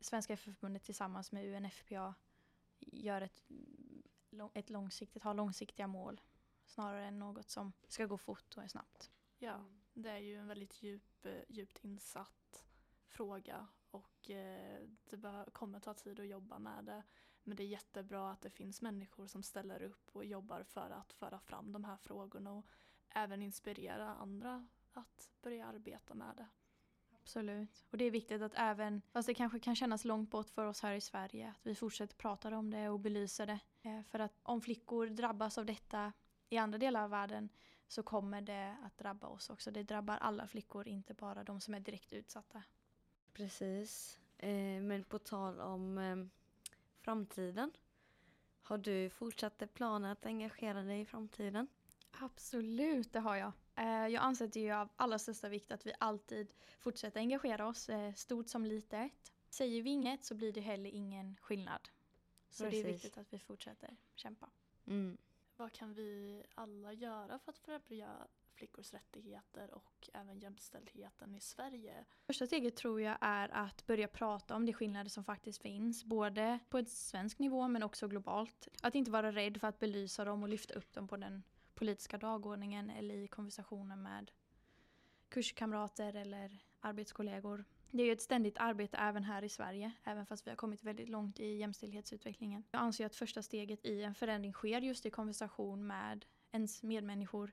Svenska 0.00 0.32
FF 0.32 0.54
förbundet 0.54 0.82
tillsammans 0.82 1.32
med 1.32 1.56
UNFPA 1.56 2.14
gör 2.78 3.20
ett, 3.20 3.42
ett 4.54 4.70
långsiktigt, 4.70 5.22
har 5.22 5.34
långsiktiga 5.34 5.86
mål 5.86 6.20
snarare 6.66 7.06
än 7.06 7.18
något 7.18 7.50
som 7.50 7.72
ska 7.88 8.06
gå 8.06 8.18
fort 8.18 8.56
och 8.56 8.62
är 8.62 8.68
snabbt. 8.68 9.10
Ja, 9.38 9.64
det 9.94 10.10
är 10.10 10.18
ju 10.18 10.36
en 10.36 10.46
väldigt 10.46 10.82
djup, 10.82 11.26
eh, 11.26 11.42
djupt 11.48 11.84
insatt 11.84 12.66
fråga 13.06 13.66
och 13.90 14.30
eh, 14.30 14.88
det 15.04 15.46
kommer 15.52 15.80
ta 15.80 15.94
tid 15.94 16.20
att 16.20 16.26
jobba 16.26 16.58
med 16.58 16.84
det. 16.84 17.02
Men 17.42 17.56
det 17.56 17.62
är 17.62 17.66
jättebra 17.66 18.30
att 18.30 18.40
det 18.40 18.50
finns 18.50 18.82
människor 18.82 19.26
som 19.26 19.42
ställer 19.42 19.82
upp 19.82 20.16
och 20.16 20.24
jobbar 20.24 20.62
för 20.62 20.90
att 20.90 21.12
föra 21.12 21.38
fram 21.38 21.72
de 21.72 21.84
här 21.84 21.96
frågorna 21.96 22.52
och 22.52 22.66
även 23.08 23.42
inspirera 23.42 24.14
andra 24.14 24.68
att 24.92 25.30
börja 25.42 25.66
arbeta 25.66 26.14
med 26.14 26.36
det. 26.36 26.48
Absolut. 27.30 27.84
Och 27.90 27.98
det 27.98 28.04
är 28.04 28.10
viktigt 28.10 28.42
att 28.42 28.52
även, 28.54 29.02
fast 29.12 29.26
det 29.26 29.34
kanske 29.34 29.58
kan 29.58 29.76
kännas 29.76 30.04
långt 30.04 30.30
bort 30.30 30.50
för 30.50 30.66
oss 30.66 30.82
här 30.82 30.94
i 30.94 31.00
Sverige, 31.00 31.48
att 31.48 31.66
vi 31.66 31.74
fortsätter 31.74 32.16
prata 32.16 32.58
om 32.58 32.70
det 32.70 32.88
och 32.88 33.00
belysa 33.00 33.46
det. 33.46 33.58
Eh, 33.82 34.02
för 34.02 34.18
att 34.18 34.32
om 34.42 34.60
flickor 34.60 35.06
drabbas 35.06 35.58
av 35.58 35.66
detta 35.66 36.12
i 36.48 36.56
andra 36.56 36.78
delar 36.78 37.04
av 37.04 37.10
världen 37.10 37.48
så 37.88 38.02
kommer 38.02 38.40
det 38.40 38.76
att 38.82 38.98
drabba 38.98 39.26
oss 39.26 39.50
också. 39.50 39.70
Det 39.70 39.82
drabbar 39.82 40.16
alla 40.16 40.46
flickor, 40.46 40.88
inte 40.88 41.14
bara 41.14 41.44
de 41.44 41.60
som 41.60 41.74
är 41.74 41.80
direkt 41.80 42.12
utsatta. 42.12 42.62
Precis. 43.32 44.18
Eh, 44.38 44.82
men 44.82 45.04
på 45.04 45.18
tal 45.18 45.60
om 45.60 45.98
eh, 45.98 46.16
framtiden. 47.00 47.72
Har 48.62 48.78
du 48.78 49.10
fortsatta 49.10 49.66
planer 49.66 50.12
att 50.12 50.26
engagera 50.26 50.82
dig 50.82 51.00
i 51.00 51.04
framtiden? 51.04 51.66
Absolut, 52.10 53.12
det 53.12 53.20
har 53.20 53.36
jag. 53.36 53.52
Eh, 53.80 54.08
jag 54.08 54.22
anser 54.22 54.44
att 54.44 54.52
det 54.52 54.68
är 54.68 54.74
av 54.74 54.88
allra 54.96 55.18
största 55.18 55.48
vikt 55.48 55.72
att 55.72 55.86
vi 55.86 55.92
alltid 55.98 56.52
fortsätter 56.78 57.20
engagera 57.20 57.66
oss, 57.66 57.88
eh, 57.88 58.14
stort 58.14 58.48
som 58.48 58.64
litet. 58.64 59.12
Säger 59.50 59.82
vi 59.82 59.90
inget 59.90 60.24
så 60.24 60.34
blir 60.34 60.52
det 60.52 60.60
heller 60.60 60.90
ingen 60.90 61.36
skillnad. 61.36 61.88
Så 62.50 62.64
Precis. 62.64 62.82
det 62.82 62.88
är 62.88 62.92
viktigt 62.92 63.18
att 63.18 63.32
vi 63.32 63.38
fortsätter 63.38 63.96
kämpa. 64.14 64.50
Mm. 64.86 65.18
Vad 65.56 65.72
kan 65.72 65.94
vi 65.94 66.42
alla 66.54 66.92
göra 66.92 67.38
för 67.38 67.52
att 67.52 67.58
främja 67.58 68.28
flickors 68.54 68.92
rättigheter 68.92 69.74
och 69.74 70.10
även 70.12 70.38
jämställdheten 70.38 71.34
i 71.34 71.40
Sverige? 71.40 72.04
Första 72.26 72.46
steget 72.46 72.76
tror 72.76 73.00
jag 73.00 73.18
är 73.20 73.48
att 73.48 73.86
börja 73.86 74.08
prata 74.08 74.56
om 74.56 74.66
de 74.66 74.72
skillnader 74.72 75.10
som 75.10 75.24
faktiskt 75.24 75.62
finns, 75.62 76.04
både 76.04 76.58
på 76.68 76.78
en 76.78 76.86
svensk 76.86 77.38
nivå 77.38 77.68
men 77.68 77.82
också 77.82 78.08
globalt. 78.08 78.68
Att 78.82 78.94
inte 78.94 79.10
vara 79.10 79.32
rädd 79.32 79.60
för 79.60 79.68
att 79.68 79.78
belysa 79.78 80.24
dem 80.24 80.42
och 80.42 80.48
lyfta 80.48 80.74
upp 80.74 80.92
dem 80.92 81.08
på 81.08 81.16
den 81.16 81.42
politiska 81.80 82.18
dagordningen 82.18 82.90
eller 82.90 83.14
i 83.14 83.28
konversationer 83.28 83.96
med 83.96 84.30
kurskamrater 85.28 86.16
eller 86.16 86.58
arbetskollegor. 86.80 87.64
Det 87.90 88.02
är 88.02 88.06
ju 88.06 88.12
ett 88.12 88.22
ständigt 88.22 88.58
arbete 88.58 88.96
även 88.96 89.24
här 89.24 89.42
i 89.42 89.48
Sverige, 89.48 89.92
även 90.04 90.26
fast 90.26 90.46
vi 90.46 90.50
har 90.50 90.56
kommit 90.56 90.84
väldigt 90.84 91.08
långt 91.08 91.40
i 91.40 91.56
jämställdhetsutvecklingen. 91.56 92.64
Jag 92.70 92.80
anser 92.80 93.06
att 93.06 93.16
första 93.16 93.42
steget 93.42 93.86
i 93.86 94.02
en 94.02 94.14
förändring 94.14 94.52
sker 94.52 94.80
just 94.80 95.06
i 95.06 95.10
konversation 95.10 95.86
med 95.86 96.24
ens 96.52 96.82
medmänniskor 96.82 97.52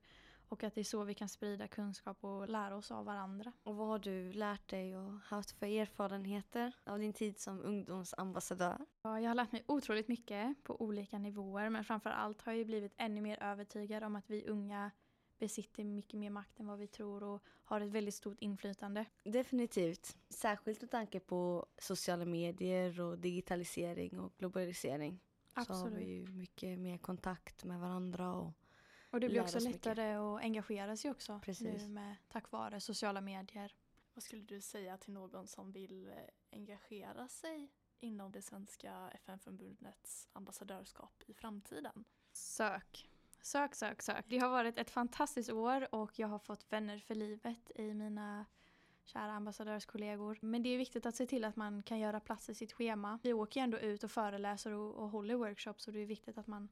och 0.50 0.64
att 0.64 0.76
det 0.76 0.82
är 0.82 0.84
så 0.84 1.04
vi 1.04 1.14
kan 1.14 1.30
sprida 1.30 1.68
kunskap 1.68 2.18
och 2.24 2.50
lära 2.50 2.76
oss 2.76 2.92
av 2.92 3.06
varandra. 3.06 3.54
Och 3.64 3.76
vad 3.76 3.88
har 3.88 4.00
du 4.00 4.34
lärt 4.34 4.70
dig 4.70 4.98
och 4.98 5.14
haft 5.20 5.52
för 5.52 5.66
erfarenheter 5.66 6.76
av 6.84 7.00
din 7.00 7.14
tid 7.14 7.40
som 7.40 7.62
ungdomsambassadör? 7.62 8.86
Ja, 9.02 9.20
jag 9.20 9.30
har 9.30 9.36
lärt 9.36 9.52
mig 9.52 9.64
otroligt 9.68 10.08
mycket 10.08 10.64
på 10.64 10.82
olika 10.82 11.18
nivåer 11.18 11.70
men 11.70 11.84
framför 11.84 12.10
allt 12.10 12.42
har 12.42 12.54
jag 12.54 12.66
blivit 12.66 12.94
ännu 12.98 13.22
mer 13.22 13.44
övertygad 13.44 14.04
om 14.04 14.16
att 14.16 14.30
vi 14.30 14.48
unga 14.48 14.92
besitter 15.40 15.84
mycket 15.84 16.20
mer 16.20 16.30
makt 16.30 16.60
än 16.60 16.68
vad 16.68 16.80
vi 16.80 16.88
tror 16.88 17.24
och 17.24 17.44
har 17.64 17.82
ett 17.82 17.92
väldigt 17.92 18.16
stort 18.16 18.38
inflytande. 18.40 19.06
Definitivt. 19.24 20.18
Särskilt 20.30 20.82
med 20.82 20.92
tanke 20.92 21.20
på 21.20 21.66
sociala 21.78 22.26
medier 22.26 23.02
och 23.02 23.20
digitalisering 23.20 24.20
och 24.20 24.34
globalisering. 24.38 25.20
Absolut. 25.54 25.80
Så 25.80 25.86
har 25.86 25.90
vi 25.90 26.06
ju 26.06 26.28
mycket 26.28 26.80
mer 26.80 26.98
kontakt 26.98 27.64
med 27.64 27.80
varandra 27.80 28.34
och 28.34 28.54
och 29.10 29.20
det 29.20 29.30
blir 29.30 29.42
också 29.42 29.60
lättare 29.60 30.14
mycket. 30.14 30.20
att 30.20 30.44
engagera 30.44 30.98
sig 30.98 31.12
också 31.12 31.40
Precis. 31.44 31.82
nu 31.82 31.88
med, 31.90 32.16
tack 32.28 32.52
vare 32.52 32.80
sociala 32.80 33.22
medier. 33.22 33.76
Vad 34.14 34.24
skulle 34.24 34.42
du 34.42 34.62
säga 34.62 34.98
till 34.98 35.14
någon 35.14 35.48
som 35.48 35.72
vill 35.72 36.08
eh, 36.08 36.14
engagera 36.52 37.28
sig 37.28 37.72
inom 38.00 38.32
det 38.32 38.42
svenska 38.42 39.10
FN-förbundets 39.14 40.30
ambassadörskap 40.34 41.24
i 41.26 41.34
framtiden? 41.34 42.04
Sök. 42.32 43.10
Sök, 43.42 43.76
sök, 43.76 44.02
sök. 44.02 44.26
Det 44.28 44.38
har 44.38 44.50
varit 44.50 44.78
ett 44.78 44.90
fantastiskt 44.90 45.50
år 45.50 45.96
och 45.96 46.20
jag 46.20 46.28
har 46.28 46.40
fått 46.40 46.74
vänner 46.74 47.00
för 47.00 47.16
livet 47.16 47.72
i 47.76 47.94
mina 47.94 48.46
kära 49.06 49.32
ambassadörskollegor. 49.32 50.38
Men 50.42 50.64
det 50.64 50.70
är 50.70 50.78
viktigt 50.78 51.06
att 51.06 51.16
se 51.16 51.26
till 51.26 51.46
att 51.46 51.56
man 51.56 51.84
kan 51.84 52.00
göra 52.00 52.20
plats 52.20 52.50
i 52.50 52.56
sitt 52.56 52.74
schema. 52.74 53.20
Vi 53.24 53.34
åker 53.34 53.60
ju 53.60 53.64
ändå 53.64 53.80
ut 53.80 54.04
och 54.04 54.12
föreläser 54.12 54.72
och, 54.72 54.96
och 54.96 55.10
håller 55.10 55.36
workshops 55.36 55.88
och 55.88 55.94
det 55.94 56.00
är 56.00 56.06
viktigt 56.06 56.38
att 56.38 56.48
man 56.48 56.70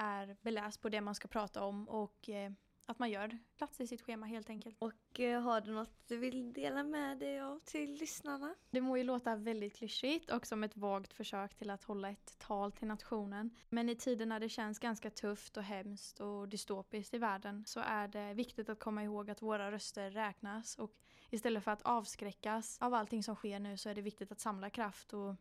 är 0.00 0.36
beläst 0.42 0.80
på 0.80 0.88
det 0.88 1.00
man 1.00 1.14
ska 1.14 1.28
prata 1.28 1.64
om 1.64 1.88
och 1.88 2.28
eh, 2.28 2.52
att 2.90 2.98
man 2.98 3.10
gör 3.10 3.38
plats 3.56 3.80
i 3.80 3.86
sitt 3.86 4.02
schema 4.02 4.26
helt 4.26 4.50
enkelt. 4.50 4.76
Och 4.78 5.20
eh, 5.20 5.40
har 5.40 5.60
du 5.60 5.72
något 5.72 6.08
du 6.08 6.16
vill 6.16 6.52
dela 6.52 6.82
med 6.82 7.18
dig 7.18 7.40
av 7.40 7.60
till 7.64 7.94
lyssnarna? 7.94 8.54
Det 8.70 8.80
må 8.80 8.96
ju 8.96 9.04
låta 9.04 9.36
väldigt 9.36 9.76
klyschigt 9.76 10.30
och 10.30 10.46
som 10.46 10.64
ett 10.64 10.76
vagt 10.76 11.12
försök 11.12 11.54
till 11.54 11.70
att 11.70 11.84
hålla 11.84 12.10
ett 12.10 12.38
tal 12.38 12.72
till 12.72 12.88
nationen. 12.88 13.50
Men 13.68 13.88
i 13.88 13.96
tider 13.96 14.26
när 14.26 14.40
det 14.40 14.48
känns 14.48 14.78
ganska 14.78 15.10
tufft 15.10 15.56
och 15.56 15.62
hemskt 15.62 16.20
och 16.20 16.48
dystopiskt 16.48 17.14
i 17.14 17.18
världen 17.18 17.64
så 17.66 17.80
är 17.80 18.08
det 18.08 18.34
viktigt 18.34 18.68
att 18.68 18.78
komma 18.78 19.04
ihåg 19.04 19.30
att 19.30 19.42
våra 19.42 19.72
röster 19.72 20.10
räknas 20.10 20.78
och 20.78 20.92
istället 21.30 21.64
för 21.64 21.70
att 21.70 21.82
avskräckas 21.82 22.78
av 22.80 22.94
allting 22.94 23.22
som 23.22 23.36
sker 23.36 23.58
nu 23.58 23.76
så 23.76 23.88
är 23.88 23.94
det 23.94 24.02
viktigt 24.02 24.32
att 24.32 24.40
samla 24.40 24.70
kraft 24.70 25.12
och 25.12 25.36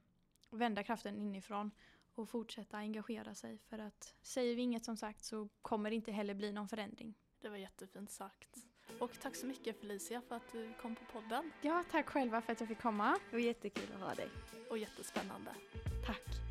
vända 0.50 0.84
kraften 0.84 1.18
inifrån 1.18 1.72
och 2.20 2.30
fortsätta 2.30 2.78
engagera 2.78 3.36
sig 3.36 3.58
för 3.58 3.80
att 3.80 4.16
säger 4.22 4.56
vi 4.56 4.62
inget 4.62 4.86
som 4.86 4.98
sagt 4.98 5.24
så 5.24 5.50
kommer 5.62 5.90
det 5.90 5.96
inte 5.96 6.12
heller 6.12 6.34
bli 6.34 6.52
någon 6.52 6.68
förändring. 6.68 7.16
Det 7.42 7.50
var 7.50 7.58
jättefint 7.58 8.12
sagt. 8.12 8.58
Och 9.00 9.12
tack 9.22 9.36
så 9.36 9.46
mycket 9.46 9.80
Felicia 9.80 10.22
för 10.22 10.36
att 10.36 10.52
du 10.52 10.74
kom 10.82 10.96
på 10.96 11.06
podden. 11.14 11.52
Ja, 11.62 11.84
tack 11.92 12.10
själva 12.10 12.42
för 12.42 12.52
att 12.52 12.60
jag 12.60 12.70
fick 12.70 12.82
komma. 12.82 13.20
Det 13.30 13.36
var 13.36 13.44
jättekul 13.44 13.94
att 13.96 14.02
ha 14.02 14.14
dig. 14.16 14.30
Och 14.70 14.78
jättespännande. 14.78 15.52
Tack! 16.06 16.49